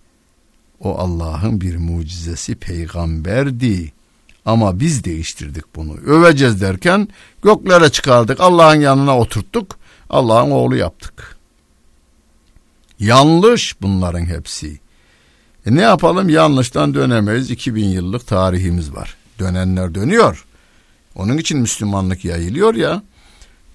O 0.79 0.97
Allah'ın 0.97 1.61
bir 1.61 1.77
mucizesi 1.77 2.55
peygamberdi. 2.55 3.93
Ama 4.45 4.79
biz 4.79 5.03
değiştirdik 5.03 5.75
bunu. 5.75 5.93
Öveceğiz 5.93 6.61
derken 6.61 7.07
göklere 7.41 7.89
çıkardık. 7.89 8.39
Allah'ın 8.39 8.81
yanına 8.81 9.19
oturttuk. 9.19 9.77
Allah'ın 10.09 10.51
oğlu 10.51 10.75
yaptık. 10.75 11.37
Yanlış 12.99 13.81
bunların 13.81 14.25
hepsi. 14.25 14.79
E 15.65 15.75
ne 15.75 15.81
yapalım 15.81 16.29
yanlıştan 16.29 16.93
dönemeyiz. 16.93 17.51
2000 17.51 17.85
yıllık 17.85 18.27
tarihimiz 18.27 18.95
var. 18.95 19.15
Dönenler 19.39 19.95
dönüyor. 19.95 20.45
Onun 21.15 21.37
için 21.37 21.59
Müslümanlık 21.59 22.25
yayılıyor 22.25 22.75
ya. 22.75 23.03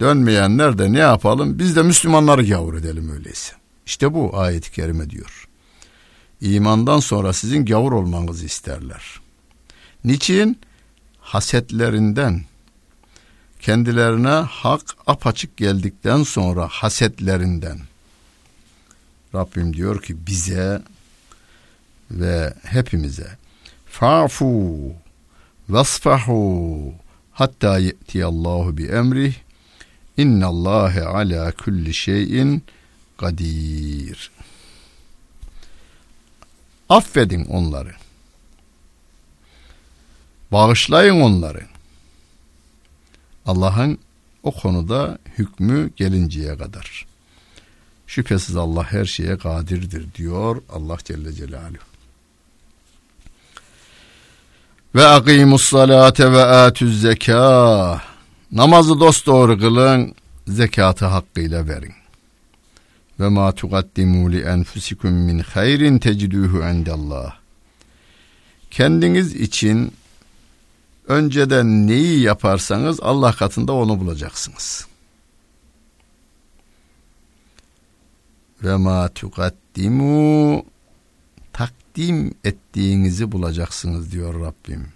Dönmeyenler 0.01 0.79
de 0.79 0.93
ne 0.93 0.99
yapalım? 0.99 1.59
Biz 1.59 1.77
de 1.77 1.83
Müslümanları 1.83 2.47
gavur 2.47 2.75
edelim 2.75 3.13
öyleyse. 3.13 3.53
İşte 3.87 4.15
bu 4.15 4.39
ayet-i 4.39 4.73
kerime 4.73 5.11
diyor. 5.11 5.49
İmandan 6.41 7.01
sonra 7.01 7.33
sizin 7.33 7.67
gavur 7.67 7.93
olmanızı 7.93 8.47
isterler. 8.47 9.21
Niçin? 10.05 10.61
Hasetlerinden, 11.21 12.45
kendilerine 13.61 14.29
hak 14.29 14.83
apaçık 15.07 15.57
geldikten 15.57 16.23
sonra 16.23 16.69
hasetlerinden. 16.69 17.79
Rabbim 19.35 19.75
diyor 19.75 20.03
ki 20.03 20.27
bize 20.27 20.83
ve 22.11 22.55
hepimize 22.65 23.37
fa'fu 23.87 24.93
vasfahu 25.69 26.95
hatta 27.33 27.79
ye'tiyallahu 27.79 28.77
bi 28.77 28.87
emrih 28.87 29.35
innallâhe 30.17 31.03
ala 31.03 31.53
kulli 31.53 31.95
şeyin 31.95 32.63
kadir. 33.17 34.31
Affedin 36.89 37.45
onları. 37.45 37.95
Bağışlayın 40.53 41.21
onları. 41.21 41.63
Allah'ın 43.47 43.99
o 44.43 44.51
konuda 44.51 45.19
hükmü 45.39 45.91
gelinceye 45.97 46.59
kadar. 46.59 47.07
Şüphesiz 48.07 48.57
Allah 48.57 48.93
her 48.93 49.05
şeye 49.05 49.39
kadirdir 49.39 50.15
diyor 50.15 50.63
Allah 50.73 50.97
Celle 51.05 51.33
Celaluhu. 51.33 51.89
Ve 54.95 55.07
akimus 55.07 55.65
salate 55.65 56.33
ve 56.33 56.45
atüz 56.45 57.01
zeka. 57.01 58.03
Namazı 58.53 59.01
dost 59.01 59.27
doğru 59.27 59.59
kılın, 59.59 60.15
zekatı 60.47 61.05
hakkıyla 61.05 61.69
verin. 61.69 61.93
Ve 63.21 63.29
ma 63.29 63.53
tuqaddimu 63.53 64.33
li 64.33 64.41
enfusikum 64.41 65.13
min 65.13 65.39
hayrin 65.39 65.99
teciduhu 65.99 66.59
indallah. 66.59 67.37
Kendiniz 68.71 69.35
için 69.35 69.93
önceden 71.09 71.87
neyi 71.87 72.21
yaparsanız 72.21 73.01
Allah 73.01 73.33
katında 73.33 73.73
onu 73.73 74.01
bulacaksınız. 74.01 74.87
Ve 78.65 78.77
ma 78.77 79.09
tuqaddimu 79.09 80.65
takdim 81.53 82.35
ettiğinizi 82.45 83.33
bulacaksınız 83.33 84.13
diyor 84.13 84.41
Rabbim. 84.41 84.87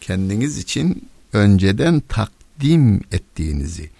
Kendiniz 0.00 0.58
için 0.58 1.08
önceden 1.32 2.00
takdim 2.00 3.00
ettiğinizi. 3.12 3.90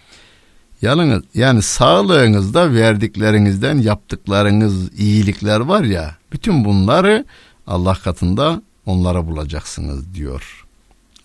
Yalnız 0.83 1.23
yani 1.35 1.63
sağlığınızda 1.63 2.75
verdiklerinizden 2.75 3.79
yaptıklarınız 3.79 4.93
iyilikler 4.99 5.61
var 5.61 5.85
ya 5.85 6.17
bütün 6.33 6.65
bunları 6.65 7.25
Allah 7.67 7.95
katında 7.95 8.63
onlara 8.87 9.27
bulacaksınız 9.27 10.15
diyor 10.15 10.62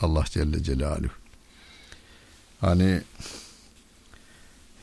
Allah 0.01 0.23
Celle 0.29 0.63
Celaluhu. 0.63 1.11
Hani 2.61 3.01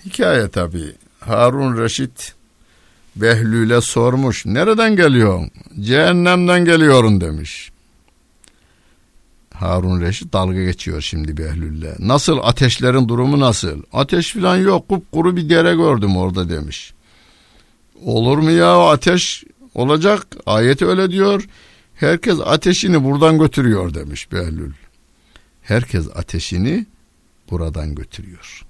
hikaye 0.05 0.49
tabi 0.49 0.95
Harun 1.21 1.79
Reşit 1.79 2.35
Behlül'e 3.17 3.81
sormuş 3.81 4.47
nereden 4.47 4.97
geliyorsun? 4.97 5.51
Cehennemden 5.81 6.65
geliyorum 6.65 7.21
demiş. 7.21 7.71
Harun 9.55 10.01
Reşit 10.01 10.33
dalga 10.33 10.63
geçiyor 10.65 11.01
şimdi 11.01 11.37
Behlül'le. 11.37 11.95
Nasıl 11.99 12.39
ateşlerin 12.43 13.09
durumu 13.09 13.41
nasıl? 13.41 13.83
Ateş 13.93 14.33
filan 14.33 14.57
yok 14.57 14.89
kupkuru 14.89 15.37
bir 15.37 15.49
dere 15.49 15.75
gördüm 15.75 16.17
orada 16.17 16.49
demiş. 16.49 16.95
Olur 18.05 18.39
mu 18.39 18.51
ya 18.51 18.89
ateş 18.89 19.45
olacak 19.75 20.27
ayet 20.47 20.83
öyle 20.83 21.11
diyor. 21.11 21.49
Herkes 21.95 22.39
ateşini 22.45 23.05
buradan 23.05 23.39
götürüyor 23.39 23.95
demiş 23.95 24.33
Behlül. 24.33 24.73
Herkes 25.65 26.09
ateşini 26.15 26.87
buradan 27.51 27.95
götürüyor. 27.95 28.63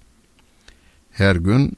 Her 1.11 1.37
gün 1.37 1.77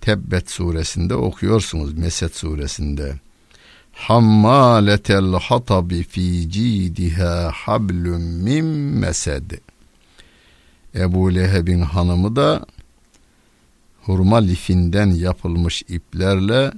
Tebbet 0.00 0.50
suresinde 0.50 1.14
okuyorsunuz 1.14 1.92
Mesed 1.92 2.30
suresinde 2.30 3.20
hammaletel 3.92 5.32
hatabi 5.32 6.02
fi 6.02 6.50
cidiha 6.50 7.50
hablum 7.54 8.22
min 8.22 8.64
mesed. 8.64 9.50
Ebu 10.94 11.34
Leheb'in 11.34 11.80
hanımı 11.80 12.36
da 12.36 12.66
hurma 14.02 14.36
lifinden 14.36 15.06
yapılmış 15.06 15.82
iplerle 15.82 16.72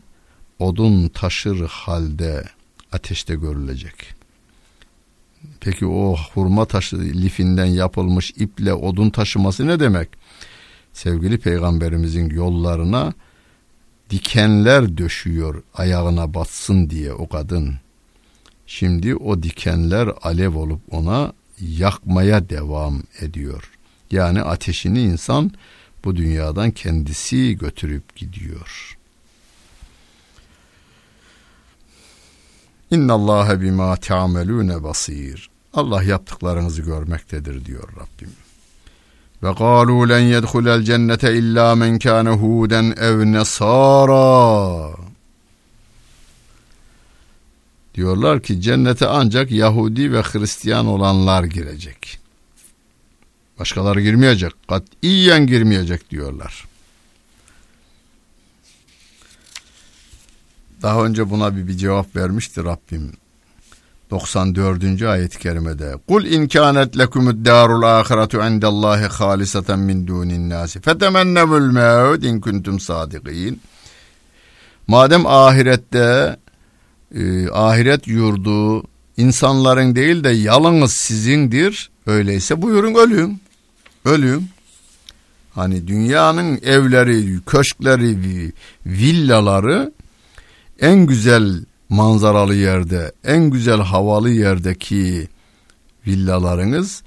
odun 0.58 1.08
taşır 1.08 1.66
halde 1.66 2.44
ateşte 2.92 3.34
görülecek. 3.34 4.13
Peki 5.60 5.86
o 5.86 6.16
hurma 6.34 6.64
taşı 6.64 6.96
lifinden 7.00 7.64
yapılmış 7.64 8.30
iple 8.30 8.74
odun 8.74 9.10
taşıması 9.10 9.66
ne 9.66 9.80
demek? 9.80 10.08
Sevgili 10.92 11.38
peygamberimizin 11.38 12.30
yollarına 12.30 13.12
dikenler 14.10 14.98
döşüyor 14.98 15.62
ayağına 15.74 16.34
batsın 16.34 16.90
diye 16.90 17.12
o 17.12 17.28
kadın. 17.28 17.74
Şimdi 18.66 19.16
o 19.16 19.42
dikenler 19.42 20.10
alev 20.22 20.56
olup 20.56 20.80
ona 20.90 21.32
yakmaya 21.60 22.48
devam 22.48 23.02
ediyor. 23.20 23.70
Yani 24.10 24.42
ateşini 24.42 25.00
insan 25.00 25.50
bu 26.04 26.16
dünyadan 26.16 26.70
kendisi 26.70 27.58
götürüp 27.58 28.16
gidiyor. 28.16 28.98
İnna 32.94 33.12
Allah 33.12 33.60
bima 33.60 33.96
ta'melune 33.96 34.82
basir. 34.82 35.50
Allah 35.74 36.02
yaptıklarınızı 36.02 36.82
görmektedir 36.82 37.64
diyor 37.64 37.88
Rabbim. 37.88 38.32
Ve 39.42 39.54
kalu 39.54 40.08
len 40.08 40.18
yedhulel 40.20 40.82
cennete 40.82 41.34
illa 41.34 41.74
men 41.74 41.98
kâne 41.98 42.30
huden 42.30 42.94
ev 43.00 43.32
nesara. 43.32 44.90
Diyorlar 47.94 48.42
ki 48.42 48.60
cennete 48.60 49.06
ancak 49.06 49.50
Yahudi 49.50 50.12
ve 50.12 50.22
Hristiyan 50.22 50.86
olanlar 50.86 51.44
girecek. 51.44 52.18
Başkaları 53.58 54.00
girmeyecek. 54.00 54.52
Katiyen 54.68 55.46
girmeyecek 55.46 56.10
diyorlar. 56.10 56.64
Daha 60.84 61.04
önce 61.04 61.30
buna 61.30 61.56
bir, 61.56 61.68
bir 61.68 61.76
cevap 61.76 62.16
vermişti 62.16 62.64
Rabbim. 62.64 63.12
94. 64.10 65.02
ayet-i 65.02 65.38
kerimede 65.38 65.94
Kul 66.08 66.24
in 66.24 66.48
kânet 66.48 66.98
lekumud 66.98 67.46
dârul 67.46 67.82
âhiretu 67.82 68.38
indallâhi 68.38 69.06
hâlisaten 69.06 69.78
min 69.78 70.06
dûnin 70.06 70.50
nâsi 70.50 70.80
fetemennevul 70.80 71.70
mevd 71.72 72.22
in 72.22 72.40
kuntum 72.40 72.80
sâdikîn 72.80 73.60
Madem 74.86 75.26
ahirette 75.26 76.36
e, 77.14 77.48
ahiret 77.48 78.08
yurdu 78.08 78.84
insanların 79.16 79.96
değil 79.96 80.24
de 80.24 80.30
yalnız 80.30 80.92
sizindir 80.92 81.90
öyleyse 82.06 82.62
buyurun 82.62 82.94
ölün 82.94 83.40
ölün 84.04 84.48
hani 85.54 85.88
dünyanın 85.88 86.60
evleri 86.62 87.40
köşkleri 87.46 88.52
villaları 88.86 89.92
en 90.80 91.06
güzel 91.06 91.64
manzaralı 91.88 92.54
yerde, 92.54 93.12
en 93.24 93.50
güzel 93.50 93.80
havalı 93.80 94.30
yerdeki 94.30 95.28
villalarınız 96.06 97.02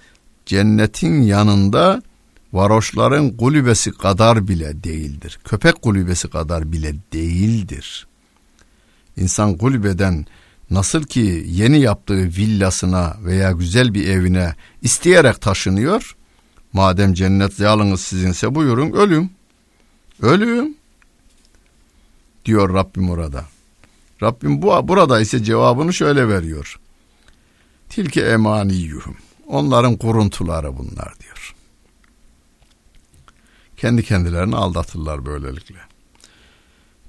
cennetin 0.46 1.22
yanında 1.22 2.02
varoşların 2.54 3.38
kulübesi 3.38 3.92
kadar 3.92 4.48
bile 4.48 4.84
değildir. 4.84 5.40
Köpek 5.44 5.82
kulübesi 5.82 6.30
kadar 6.30 6.72
bile 6.72 6.96
değildir. 7.14 8.08
İnsan 9.18 9.58
kulübeden 9.58 10.26
nasıl 10.70 11.04
ki 11.04 11.46
yeni 11.48 11.80
yaptığı 11.80 12.24
villasına 12.24 13.18
veya 13.24 13.52
güzel 13.52 13.94
bir 13.94 14.08
evine 14.08 14.56
isteyerek 14.82 15.42
taşınıyor. 15.42 16.16
Madem 16.74 17.14
cennet 17.14 17.60
yalınız 17.60 18.02
sizinse 18.02 18.56
buyurun 18.56 18.92
ölüm. 18.92 19.30
Ölüm 20.22 20.76
diyor 22.46 22.74
Rabbim 22.74 23.10
orada. 23.10 23.46
Rabbim 24.24 24.62
bu 24.62 24.88
burada 24.88 25.20
ise 25.20 25.44
cevabını 25.44 25.94
şöyle 25.94 26.28
veriyor. 26.28 26.80
Tilke 27.90 28.22
emaniyyuhum. 28.22 29.18
Onların 29.48 29.98
kuruntuları 29.98 30.78
bunlar 30.78 31.20
diyor. 31.20 31.56
Kendi 33.78 34.04
kendilerini 34.04 34.56
aldatırlar 34.56 35.26
böylelikle. 35.26 35.80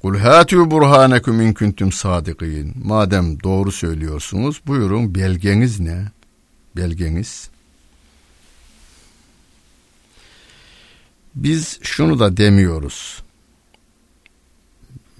Kul 0.03 0.19
hatu 0.19 0.71
burhanekum 0.71 1.41
in 1.41 1.53
kuntum 1.53 1.93
sadikin. 1.93 2.75
Madem 2.85 3.43
doğru 3.43 3.73
söylüyorsunuz 3.73 4.61
buyurun 4.67 5.15
belgeniz 5.15 5.81
ne? 5.81 6.09
Belgeniz. 6.77 7.51
Biz 11.35 11.79
şunu 11.83 12.19
da 12.19 12.37
demiyoruz. 12.37 13.23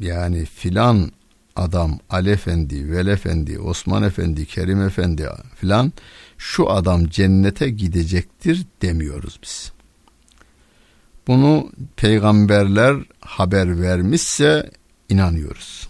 Yani 0.01 0.45
filan 0.45 1.13
adam 1.59 1.99
Ali 2.11 2.31
Efendi, 2.31 2.93
Vel 2.93 3.07
Efendi, 3.07 3.59
Osman 3.59 4.03
Efendi, 4.03 4.47
Kerim 4.47 4.83
Efendi 4.83 5.29
filan 5.55 5.93
şu 6.39 6.71
adam 6.71 7.09
cennete 7.09 7.71
gidecektir 7.71 8.67
demiyoruz 8.83 9.39
biz. 9.43 9.73
Bunu 11.27 11.73
peygamberler 11.97 12.97
haber 13.21 13.83
vermişse 13.83 14.71
inanıyoruz. 15.09 15.89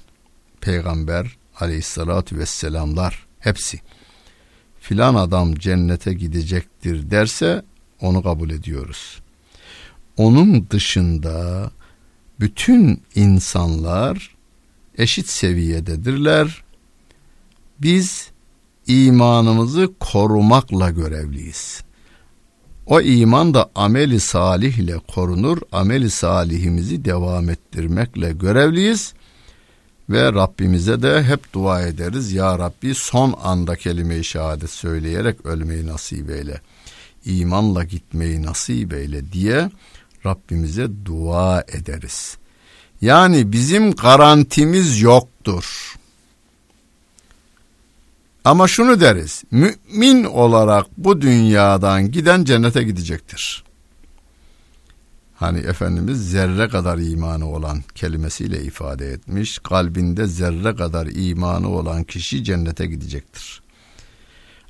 Peygamber 0.61 1.37
aleyhissalatü 1.61 2.39
vesselamlar 2.39 3.27
hepsi 3.39 3.81
filan 4.81 5.15
adam 5.15 5.55
cennete 5.55 6.13
gidecektir 6.13 7.11
derse 7.11 7.63
onu 8.01 8.23
kabul 8.23 8.51
ediyoruz. 8.51 9.21
Onun 10.17 10.71
dışında 10.71 11.71
bütün 12.41 13.03
insanlar 13.15 14.38
eşit 14.99 15.29
seviyededirler. 15.29 16.63
Biz 17.83 18.31
imanımızı 18.87 19.91
korumakla 20.01 20.91
görevliyiz. 20.91 21.83
O 22.87 23.01
iman 23.01 23.55
da 23.55 23.71
ameli 23.75 24.21
salih 24.21 24.79
ile 24.79 24.99
korunur. 25.15 25.59
Ameli 25.73 26.11
salihimizi 26.11 27.05
devam 27.05 27.51
ettirmekle 27.51 28.33
görevliyiz. 28.33 29.15
Ve 30.11 30.33
Rabbimize 30.33 31.03
de 31.03 31.23
hep 31.23 31.53
dua 31.53 31.83
ederiz. 31.83 32.33
Ya 32.33 32.59
Rabbi 32.59 32.95
son 32.95 33.35
anda 33.43 33.77
kelime-i 33.77 34.25
şehadet 34.25 34.71
söyleyerek 34.71 35.47
ölmeyi 35.47 35.87
nasip 35.87 36.31
eyle. 36.31 36.61
İmanla 37.25 37.85
gitmeyi 37.85 38.43
nasip 38.43 38.93
eyle 38.93 39.33
diye 39.33 39.71
Rabbimize 40.27 40.89
dua 41.05 41.65
ederiz. 41.69 42.39
Yani 43.01 43.53
bizim 43.53 43.93
garantimiz 43.93 45.01
yoktur. 45.01 45.95
Ama 48.45 48.69
şunu 48.69 49.01
deriz. 49.01 49.45
Mümin 49.51 50.25
olarak 50.25 50.87
bu 50.97 51.21
dünyadan 51.21 52.11
giden 52.11 52.45
cennete 52.45 52.83
gidecektir. 52.83 53.65
Hani 55.37 55.59
Efendimiz 55.59 56.31
zerre 56.31 56.69
kadar 56.69 56.99
imanı 56.99 57.47
olan 57.51 57.83
kelimesiyle 57.95 58.63
ifade 58.63 59.13
etmiş. 59.13 59.59
Kalbinde 59.59 60.27
zerre 60.27 60.77
kadar 60.77 61.07
imanı 61.07 61.69
olan 61.69 62.05
kişi 62.05 62.45
cennete 62.45 62.87
gidecektir. 62.87 63.63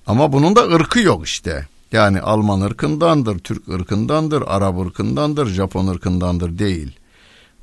Ama 0.06 0.32
bunun 0.32 0.56
da 0.56 0.62
ırkı 0.62 1.00
yok 1.00 1.26
işte. 1.26 1.66
Yani 1.92 2.20
Alman 2.20 2.60
ırkındandır, 2.60 3.38
Türk 3.38 3.68
ırkındandır, 3.68 4.42
Arap 4.46 4.86
ırkındandır, 4.86 5.46
Japon 5.46 5.86
ırkındandır 5.86 6.58
değil. 6.58 6.97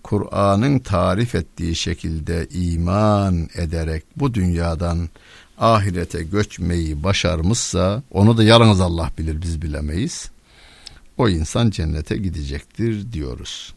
Kur'an'ın 0.06 0.80
tarif 0.80 1.36
ettiği 1.36 1.76
şekilde 1.76 2.48
iman 2.52 3.50
ederek 3.56 4.04
bu 4.16 4.34
dünyadan 4.34 5.10
ahirete 5.58 6.24
göçmeyi 6.24 7.04
başarmışsa 7.04 8.04
onu 8.12 8.38
da 8.38 8.44
yalnız 8.44 8.82
Allah 8.82 9.12
bilir 9.18 9.42
biz 9.42 9.62
bilemeyiz. 9.62 10.32
O 11.18 11.30
insan 11.30 11.70
cennete 11.70 12.18
gidecektir 12.18 13.12
diyoruz. 13.12 13.74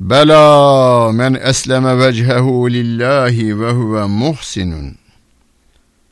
Bela 0.00 1.12
men 1.12 1.34
esleme 1.34 1.98
vechehu 1.98 2.70
lillahi 2.70 3.60
ve 3.60 3.72
huve 3.72 4.04
muhsinun 4.04 4.96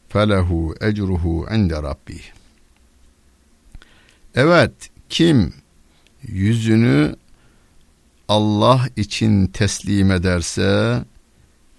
felehu 0.08 0.74
ecruhu 0.80 1.46
inde 1.54 1.82
rabbi. 1.82 2.20
Evet 4.34 4.72
kim 5.08 5.52
yüzünü 6.22 7.16
Allah 8.28 8.88
için 8.96 9.46
teslim 9.46 10.10
ederse 10.10 11.04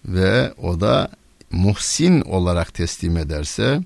ve 0.06 0.54
o 0.54 0.82
da 0.82 1.12
muhsin 1.52 2.22
olarak 2.22 2.74
teslim 2.74 3.18
ederse 3.18 3.82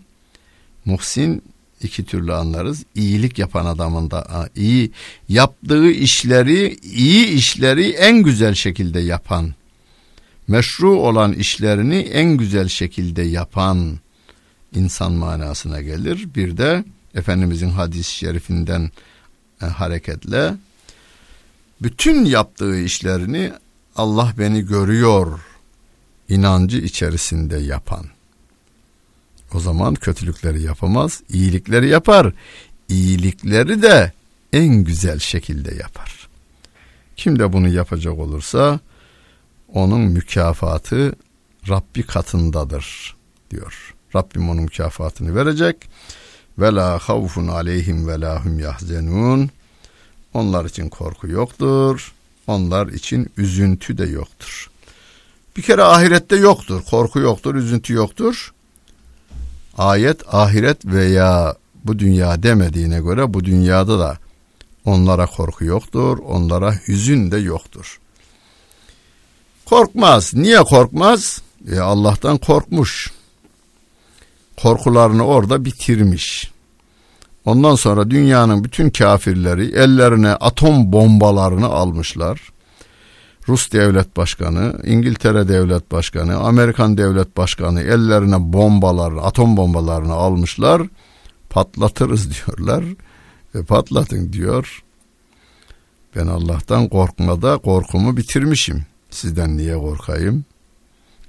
muhsin 0.86 1.44
iki 1.84 2.06
türlü 2.06 2.34
anlarız. 2.34 2.84
İyilik 2.96 3.40
yapan 3.40 3.66
adamın 3.66 4.12
da 4.12 4.50
iyi 4.56 4.92
yaptığı 5.30 5.92
işleri, 5.92 6.78
iyi 6.84 7.28
işleri 7.28 7.90
en 7.90 8.24
güzel 8.24 8.54
şekilde 8.54 9.00
yapan, 9.00 9.54
meşru 10.48 10.96
olan 10.96 11.34
işlerini 11.34 11.96
en 11.98 12.38
güzel 12.38 12.68
şekilde 12.68 13.22
yapan 13.22 14.00
insan 14.76 15.12
manasına 15.12 15.82
gelir. 15.82 16.28
Bir 16.36 16.58
de 16.58 16.84
Efendimizin 17.16 17.70
hadis-i 17.70 18.14
şerifinden 18.14 18.92
e, 19.62 19.66
hareketle 19.66 20.54
bütün 21.82 22.26
yaptığı 22.26 22.80
işlerini 22.80 23.54
Allah 23.96 24.34
beni 24.38 24.66
görüyor 24.66 25.40
inancı 26.30 26.78
içerisinde 26.78 27.58
yapan. 27.58 28.06
O 29.54 29.60
zaman 29.60 29.96
kötülükleri 29.96 30.62
yapamaz, 30.62 31.22
iyilikleri 31.30 31.90
yapar. 31.90 32.34
İyilikleri 32.90 33.82
de 33.82 34.12
en 34.54 34.84
güzel 34.84 35.20
şekilde 35.20 35.76
yapar. 35.76 36.30
Kim 37.16 37.40
de 37.40 37.54
bunu 37.54 37.68
yapacak 37.68 38.20
olursa 38.20 38.80
onun 39.74 40.02
mükafatı 40.02 41.16
Rabbi 41.70 42.04
katındadır 42.04 43.16
diyor. 43.52 43.96
Rabbim 44.16 44.50
onun 44.50 44.64
mükafatını 44.64 45.36
verecek. 45.36 45.90
Ve 46.60 46.74
la 46.74 47.00
havfun 47.00 47.48
aleyhim 47.48 48.08
ve 48.08 48.20
la 48.22 48.46
hum 48.46 48.60
yahzenun. 48.60 49.50
Onlar 50.34 50.66
için 50.66 50.90
korku 50.90 51.28
yoktur. 51.28 52.14
Onlar 52.48 52.88
için 52.88 53.32
üzüntü 53.38 53.98
de 53.98 54.06
yoktur. 54.06 54.70
Bir 55.58 55.62
kere 55.62 55.84
ahirette 55.84 56.36
yoktur. 56.36 56.82
Korku 56.90 57.20
yoktur, 57.20 57.56
üzüntü 57.56 57.94
yoktur. 57.94 58.54
Ayet 59.78 60.34
ahiret 60.34 60.86
veya 60.86 61.56
bu 61.84 62.00
dünya 62.00 62.44
demediğine 62.44 63.00
göre 63.00 63.34
bu 63.34 63.44
dünyada 63.44 64.00
da 64.00 64.18
onlara 64.86 65.26
korku 65.26 65.66
yoktur, 65.66 66.18
onlara 66.18 66.76
hüzün 66.88 67.32
de 67.32 67.38
yoktur. 67.38 68.00
Korkmaz. 69.66 70.34
Niye 70.34 70.64
korkmaz? 70.64 71.42
E 71.72 71.80
Allah'tan 71.80 72.38
korkmuş. 72.38 73.12
Korkularını 74.62 75.26
orada 75.26 75.66
bitirmiş. 75.66 76.52
Ondan 77.46 77.76
sonra 77.76 78.12
dünyanın 78.12 78.64
bütün 78.64 78.90
kafirleri 78.90 79.66
ellerine 79.66 80.30
atom 80.30 80.92
bombalarını 80.92 81.68
almışlar. 81.68 82.52
Rus 83.48 83.72
devlet 83.72 84.18
başkanı, 84.18 84.82
İngiltere 84.84 85.48
devlet 85.48 85.92
başkanı, 85.92 86.38
Amerikan 86.38 86.98
devlet 86.98 87.38
başkanı 87.38 87.82
ellerine 87.82 88.54
bombalar, 88.54 89.14
atom 89.24 89.58
bombalarını 89.58 90.14
almışlar. 90.14 90.82
Patlatırız 91.50 92.30
diyorlar. 92.34 92.84
Ve 93.56 93.64
patlatın 93.64 94.34
diyor. 94.34 94.84
Ben 96.16 96.28
Allah'tan 96.28 96.90
korkmada 96.90 97.58
korkumu 97.58 98.18
bitirmişim. 98.18 98.86
Sizden 99.10 99.58
niye 99.58 99.78
korkayım? 99.78 100.46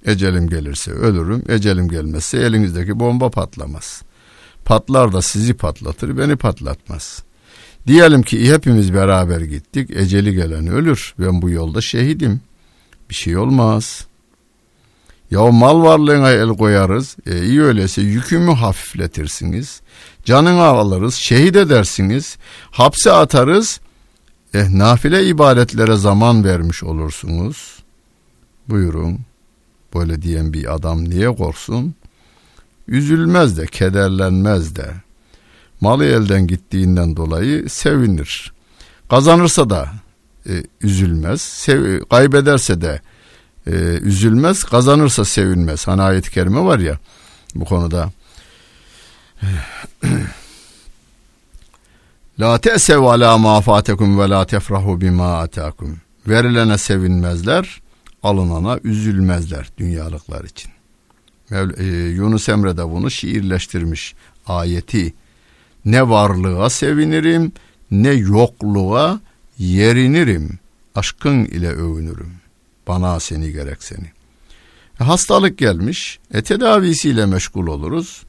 Ecelim 0.07 0.48
gelirse 0.48 0.90
ölürüm, 0.90 1.42
ecelim 1.48 1.88
gelmezse 1.88 2.38
elinizdeki 2.38 3.01
bomba 3.01 3.31
patlamaz.'' 3.31 4.12
Patlar 4.64 5.12
da 5.12 5.22
sizi 5.22 5.55
patlatır, 5.55 6.18
beni 6.18 6.37
patlatmaz. 6.37 7.22
Diyelim 7.87 8.22
ki 8.22 8.53
hepimiz 8.53 8.94
beraber 8.94 9.40
gittik, 9.40 9.90
eceli 9.90 10.35
gelen 10.35 10.66
ölür. 10.66 11.14
Ben 11.18 11.42
bu 11.42 11.51
yolda 11.51 11.81
şehidim. 11.81 12.40
Bir 13.11 13.14
şey 13.14 13.37
olmaz. 13.37 14.07
Ya 15.31 15.46
mal 15.46 15.83
varlığına 15.83 16.31
el 16.31 16.48
koyarız. 16.48 17.16
E, 17.27 17.42
iyi 17.42 17.62
öyleyse 17.62 18.03
yükümü 18.03 18.53
hafifletirsiniz. 18.53 19.81
Canını 20.25 20.62
alırız, 20.62 21.14
şehit 21.14 21.57
edersiniz. 21.57 22.37
Hapse 22.70 23.12
atarız. 23.12 23.81
Eh, 24.55 24.68
nafile 24.68 25.27
ibadetlere 25.27 25.96
zaman 25.96 26.44
vermiş 26.44 26.83
olursunuz. 26.83 27.83
Buyurun. 28.68 29.18
Böyle 29.94 30.22
diyen 30.22 30.53
bir 30.53 30.75
adam 30.75 31.05
niye 31.05 31.35
korksun? 31.35 31.94
Üzülmez 32.88 33.59
de, 33.59 33.66
kederlenmez 33.66 34.77
de. 34.77 34.87
Malı 35.81 36.05
elden 36.05 36.47
gittiğinden 36.47 37.16
dolayı 37.16 37.68
sevinir. 37.68 38.53
Kazanırsa 39.11 39.71
da 39.71 39.88
e, 40.49 40.62
üzülmez. 40.81 41.40
Sev, 41.40 42.01
kaybederse 42.11 42.81
de 42.81 43.01
e, 43.66 43.73
üzülmez. 44.03 44.64
Kazanırsa 44.64 45.25
sevinmez. 45.25 45.88
Hani 45.88 46.03
ayet-i 46.03 46.31
kerime 46.31 46.61
var 46.61 46.79
ya 46.79 46.99
bu 47.55 47.64
konuda. 47.64 48.12
La 52.40 52.59
te'sev 52.59 53.03
ala 53.03 53.38
ma 53.38 53.61
fatekum 53.61 54.18
ve 54.18 54.29
la 54.29 54.47
tefrahu 54.47 55.01
bima 55.01 55.38
atakum. 55.38 56.01
Verilene 56.29 56.79
sevinmezler, 56.79 57.81
alınana 58.23 58.79
üzülmezler 58.85 59.68
dünyalıklar 59.79 60.45
için. 60.45 60.71
Mevla, 61.52 61.82
e, 61.82 61.84
Yunus 62.08 62.48
Emre 62.48 62.76
de 62.76 62.90
bunu 62.90 63.10
şiirleştirmiş 63.10 64.14
ayeti. 64.46 65.14
Ne 65.84 66.08
varlığa 66.08 66.70
sevinirim, 66.70 67.52
ne 67.90 68.10
yokluğa 68.10 69.20
yerinirim. 69.58 70.58
Aşkın 70.94 71.44
ile 71.44 71.68
övünürüm. 71.68 72.32
Bana 72.88 73.20
seni 73.20 73.52
gerek 73.52 73.82
seni. 73.82 74.12
E, 75.00 75.04
hastalık 75.04 75.58
gelmiş, 75.58 76.18
e, 76.34 76.42
tedavisiyle 76.42 77.26
meşgul 77.26 77.66
oluruz. 77.66 78.22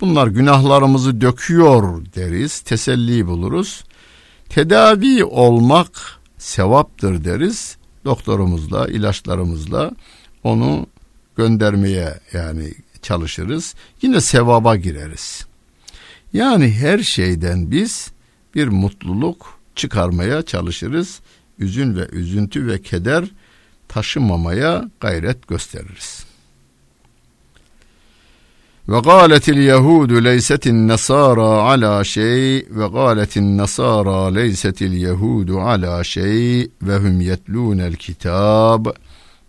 Bunlar 0.00 0.26
günahlarımızı 0.26 1.20
döküyor 1.20 2.04
deriz, 2.16 2.60
teselli 2.60 3.26
buluruz. 3.26 3.84
Tedavi 4.48 5.24
olmak 5.24 6.20
sevaptır 6.38 7.24
deriz. 7.24 7.76
Doktorumuzla, 8.04 8.88
ilaçlarımızla 8.88 9.90
onu 10.44 10.86
göndermeye 11.36 12.20
yani 12.32 12.72
çalışırız. 13.02 13.74
Yine 14.02 14.20
sevaba 14.20 14.76
gireriz. 14.76 15.46
Yani 16.32 16.72
her 16.72 16.98
şeyden 16.98 17.70
biz 17.70 18.12
bir 18.54 18.68
mutluluk 18.68 19.58
çıkarmaya 19.76 20.42
çalışırız. 20.42 21.20
Üzün 21.58 21.96
ve 21.96 22.08
üzüntü 22.12 22.66
ve 22.66 22.82
keder 22.82 23.24
taşımamaya 23.88 24.90
gayret 25.00 25.48
gösteririz. 25.48 26.24
Ve 28.88 29.00
gâletil 29.00 29.58
yehudu 29.58 30.24
leysetin 30.24 30.88
nasara 30.88 31.42
ala 31.42 32.04
şey 32.04 32.66
ve 32.70 32.88
gâletin 32.92 33.58
nasara 33.58 34.34
leysetil 34.34 34.92
yehudu 34.92 35.60
ala 35.60 36.04
şey 36.04 36.60
ve 36.82 36.96
hum 36.96 37.20
yetlûnel 37.20 37.96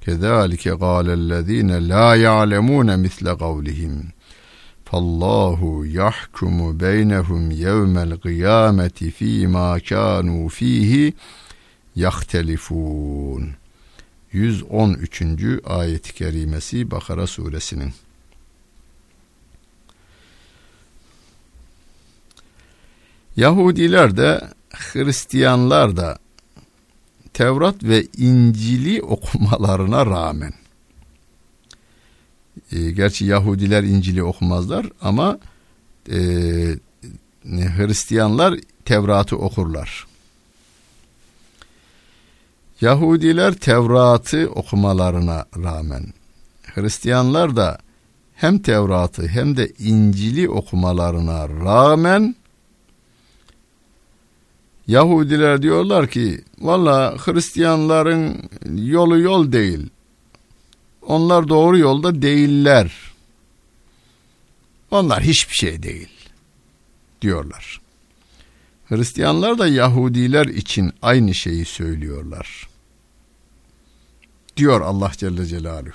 kitab 0.04 0.50
kezâlike 0.50 0.70
gâlellezîne 0.70 1.90
la 1.90 2.16
ya'lemûne 2.16 2.96
misle 2.98 3.38
kavlihim 3.38 4.14
fallahu 4.86 5.86
yahkumu 5.86 6.80
beynehum 6.80 7.52
yevmel 7.52 8.18
kıyameti 8.18 9.12
fîmâ 9.12 9.80
kânû 9.80 10.50
fîhi 10.50 11.14
yahtelifûn 11.96 13.50
113. 14.34 15.22
ayet-i 15.66 16.14
kerimesi 16.14 16.92
Bakara 16.92 17.28
suresinin 17.28 17.94
Yahudiler 23.38 24.18
de 24.18 24.42
Hristiyanlar 24.70 25.98
da 25.98 26.23
Tevrat 27.34 27.84
ve 27.84 28.08
İncil'i 28.18 29.02
okumalarına 29.02 30.06
rağmen 30.06 30.54
e, 32.72 32.92
gerçi 32.92 33.26
Yahudiler 33.26 33.84
İncil'i 33.84 34.24
okumazlar 34.24 34.90
ama 35.02 35.40
e, 36.10 36.18
Hristiyanlar 37.46 38.60
Tevrat'ı 38.86 39.38
okurlar. 39.38 40.08
Yahudiler 42.82 43.54
Tevrat'ı 43.54 44.50
okumalarına 44.56 45.46
rağmen 45.64 46.14
Hristiyanlar 46.64 47.56
da 47.56 47.78
hem 48.36 48.60
Tevrat'ı 48.60 49.28
hem 49.28 49.58
de 49.58 49.72
İncil'i 49.80 50.50
okumalarına 50.50 51.50
rağmen 51.50 52.36
Yahudiler 54.88 55.62
diyorlar 55.62 56.08
ki 56.08 56.44
valla 56.60 57.18
Hristiyanların 57.18 58.50
yolu 58.76 59.20
yol 59.20 59.52
değil. 59.52 59.90
Onlar 61.02 61.48
doğru 61.50 61.78
yolda 61.78 62.22
değiller. 62.22 62.94
Onlar 64.92 65.24
hiçbir 65.24 65.56
şey 65.56 65.84
değil 65.84 66.10
diyorlar. 67.22 67.82
Hristiyanlar 68.86 69.58
da 69.58 69.68
Yahudiler 69.68 70.46
için 70.46 70.94
aynı 71.02 71.34
şeyi 71.34 71.66
söylüyorlar. 71.66 72.68
Diyor 74.58 74.82
Allah 74.82 75.12
Celle 75.18 75.46
Celaluhu. 75.46 75.94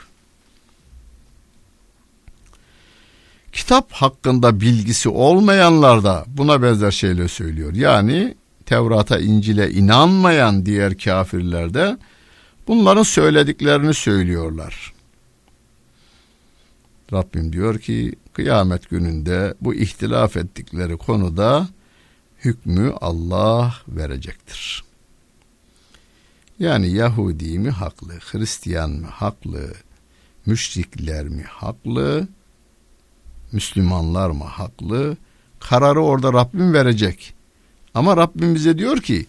Kitap 3.53 3.92
hakkında 3.92 4.61
bilgisi 4.61 5.09
olmayanlar 5.09 6.05
da 6.05 6.24
buna 6.27 6.62
benzer 6.62 6.90
şeyler 6.90 7.29
söylüyor. 7.29 7.74
Yani 7.74 8.35
Tevrat'a, 8.68 9.18
İncil'e 9.18 9.70
inanmayan 9.70 10.66
diğer 10.66 10.98
kafirler 10.98 11.74
de 11.74 11.98
bunların 12.66 13.02
söylediklerini 13.02 13.94
söylüyorlar. 13.94 14.92
Rabbim 17.12 17.52
diyor 17.52 17.78
ki 17.78 18.12
kıyamet 18.33 18.90
gününde 18.90 19.54
bu 19.61 19.74
ihtilaf 19.74 20.37
ettikleri 20.37 20.96
konuda 20.96 21.68
hükmü 22.44 22.92
Allah 23.00 23.74
verecektir. 23.88 24.85
Yani 26.59 26.90
Yahudi 26.90 27.59
mi 27.59 27.70
haklı, 27.70 28.12
Hristiyan 28.12 28.90
mı 28.90 29.07
haklı, 29.07 29.72
müşrikler 30.46 31.28
mi 31.28 31.42
haklı, 31.42 32.28
Müslümanlar 33.52 34.31
mı 34.31 34.44
haklı? 34.44 35.16
Kararı 35.61 36.00
orada 36.00 36.33
Rabbim 36.33 36.72
verecek. 36.72 37.38
Ama 37.98 38.16
Rabbim 38.16 38.54
bize 38.54 38.78
diyor 38.78 39.00
ki 39.00 39.26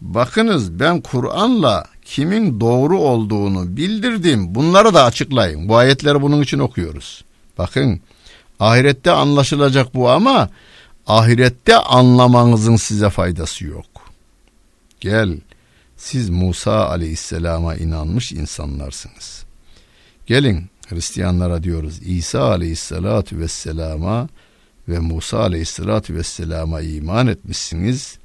bakınız 0.00 0.80
ben 0.80 1.00
Kur'an'la 1.00 1.86
kimin 2.04 2.60
doğru 2.60 2.98
olduğunu 2.98 3.76
bildirdim. 3.76 4.54
Bunları 4.54 4.94
da 4.94 5.04
açıklayın. 5.04 5.68
Bu 5.68 5.76
ayetleri 5.76 6.22
bunun 6.22 6.42
için 6.42 6.58
okuyoruz. 6.58 7.24
Bakın 7.58 8.00
ahirette 8.60 9.10
anlaşılacak 9.10 9.94
bu 9.94 10.10
ama 10.10 10.48
ahirette 11.06 11.76
anlamanızın 11.76 12.76
size 12.76 13.10
faydası 13.10 13.64
yok. 13.64 13.86
Gel 15.00 15.38
siz 15.96 16.30
Musa 16.30 16.88
aleyhisselama 16.88 17.74
inanmış 17.74 18.32
insanlarsınız. 18.32 19.44
Gelin 20.26 20.66
Hristiyanlara 20.88 21.62
diyoruz 21.62 22.00
İsa 22.02 22.42
aleyhissalatu 22.42 23.38
vesselama 23.38 24.28
ve 24.88 24.98
Musa 24.98 25.38
aleyhissalatü 25.38 26.14
vesselama 26.14 26.80
iman 26.80 27.26
etmişsiniz. 27.26 28.18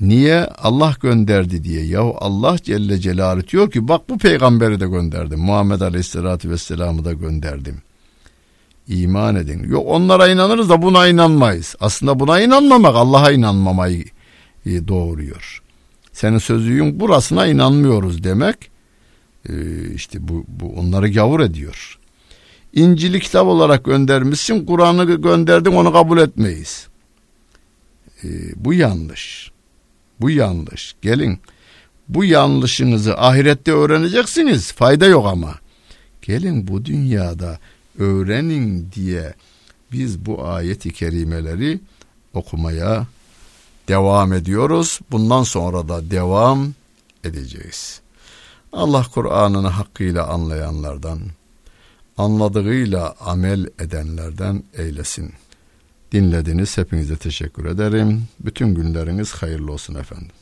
Niye 0.00 0.46
Allah 0.46 0.96
gönderdi 1.00 1.64
diye. 1.64 1.84
Yahu 1.84 2.16
Allah 2.20 2.56
Celle 2.62 2.98
Celaluhu 2.98 3.48
diyor 3.48 3.70
ki 3.70 3.88
bak 3.88 4.08
bu 4.08 4.18
peygamberi 4.18 4.80
de 4.80 4.86
gönderdim. 4.88 5.40
Muhammed 5.40 5.80
aleyhissalatü 5.80 6.50
vesselamı 6.50 7.04
da 7.04 7.12
gönderdim. 7.12 7.82
İman 8.88 9.36
edin. 9.36 9.68
Yok 9.68 9.84
onlara 9.86 10.28
inanırız 10.28 10.68
da 10.68 10.82
buna 10.82 11.08
inanmayız. 11.08 11.74
Aslında 11.80 12.20
buna 12.20 12.40
inanmamak 12.40 12.96
Allah'a 12.96 13.32
inanmamayı 13.32 14.04
e, 14.66 14.88
doğuruyor. 14.88 15.62
Senin 16.12 16.38
sözüyün 16.38 17.00
burasına 17.00 17.46
inanmıyoruz 17.46 18.24
demek 18.24 18.56
e, 19.48 19.54
işte 19.94 20.28
bu, 20.28 20.44
bu 20.48 20.74
onları 20.76 21.12
gavur 21.12 21.40
ediyor. 21.40 21.98
İncil'i 22.72 23.20
kitap 23.20 23.46
olarak 23.46 23.84
göndermişsin, 23.84 24.66
Kur'an'ı 24.66 25.04
gönderdin 25.14 25.72
onu 25.72 25.92
kabul 25.92 26.18
etmeyiz. 26.18 26.88
Ee, 28.24 28.28
bu 28.56 28.74
yanlış. 28.74 29.52
Bu 30.20 30.30
yanlış. 30.30 30.94
Gelin 31.02 31.38
bu 32.08 32.24
yanlışınızı 32.24 33.18
ahirette 33.18 33.72
öğreneceksiniz. 33.72 34.72
Fayda 34.72 35.06
yok 35.06 35.26
ama. 35.26 35.54
Gelin 36.22 36.68
bu 36.68 36.84
dünyada 36.84 37.58
öğrenin 37.98 38.92
diye 38.94 39.34
biz 39.92 40.26
bu 40.26 40.44
ayeti 40.46 40.92
kerimeleri 40.92 41.80
okumaya 42.34 43.06
devam 43.88 44.32
ediyoruz. 44.32 45.00
Bundan 45.10 45.42
sonra 45.42 45.88
da 45.88 46.10
devam 46.10 46.74
edeceğiz. 47.24 48.00
Allah 48.72 49.06
Kur'an'ını 49.14 49.68
hakkıyla 49.68 50.26
anlayanlardan, 50.26 51.20
anladığıyla 52.22 53.14
amel 53.20 53.66
edenlerden 53.78 54.62
eylesin. 54.74 55.32
Dinlediniz 56.12 56.78
hepinize 56.78 57.16
teşekkür 57.16 57.64
ederim. 57.64 58.24
Bütün 58.40 58.74
günleriniz 58.74 59.32
hayırlı 59.32 59.72
olsun 59.72 59.94
efendim. 59.94 60.41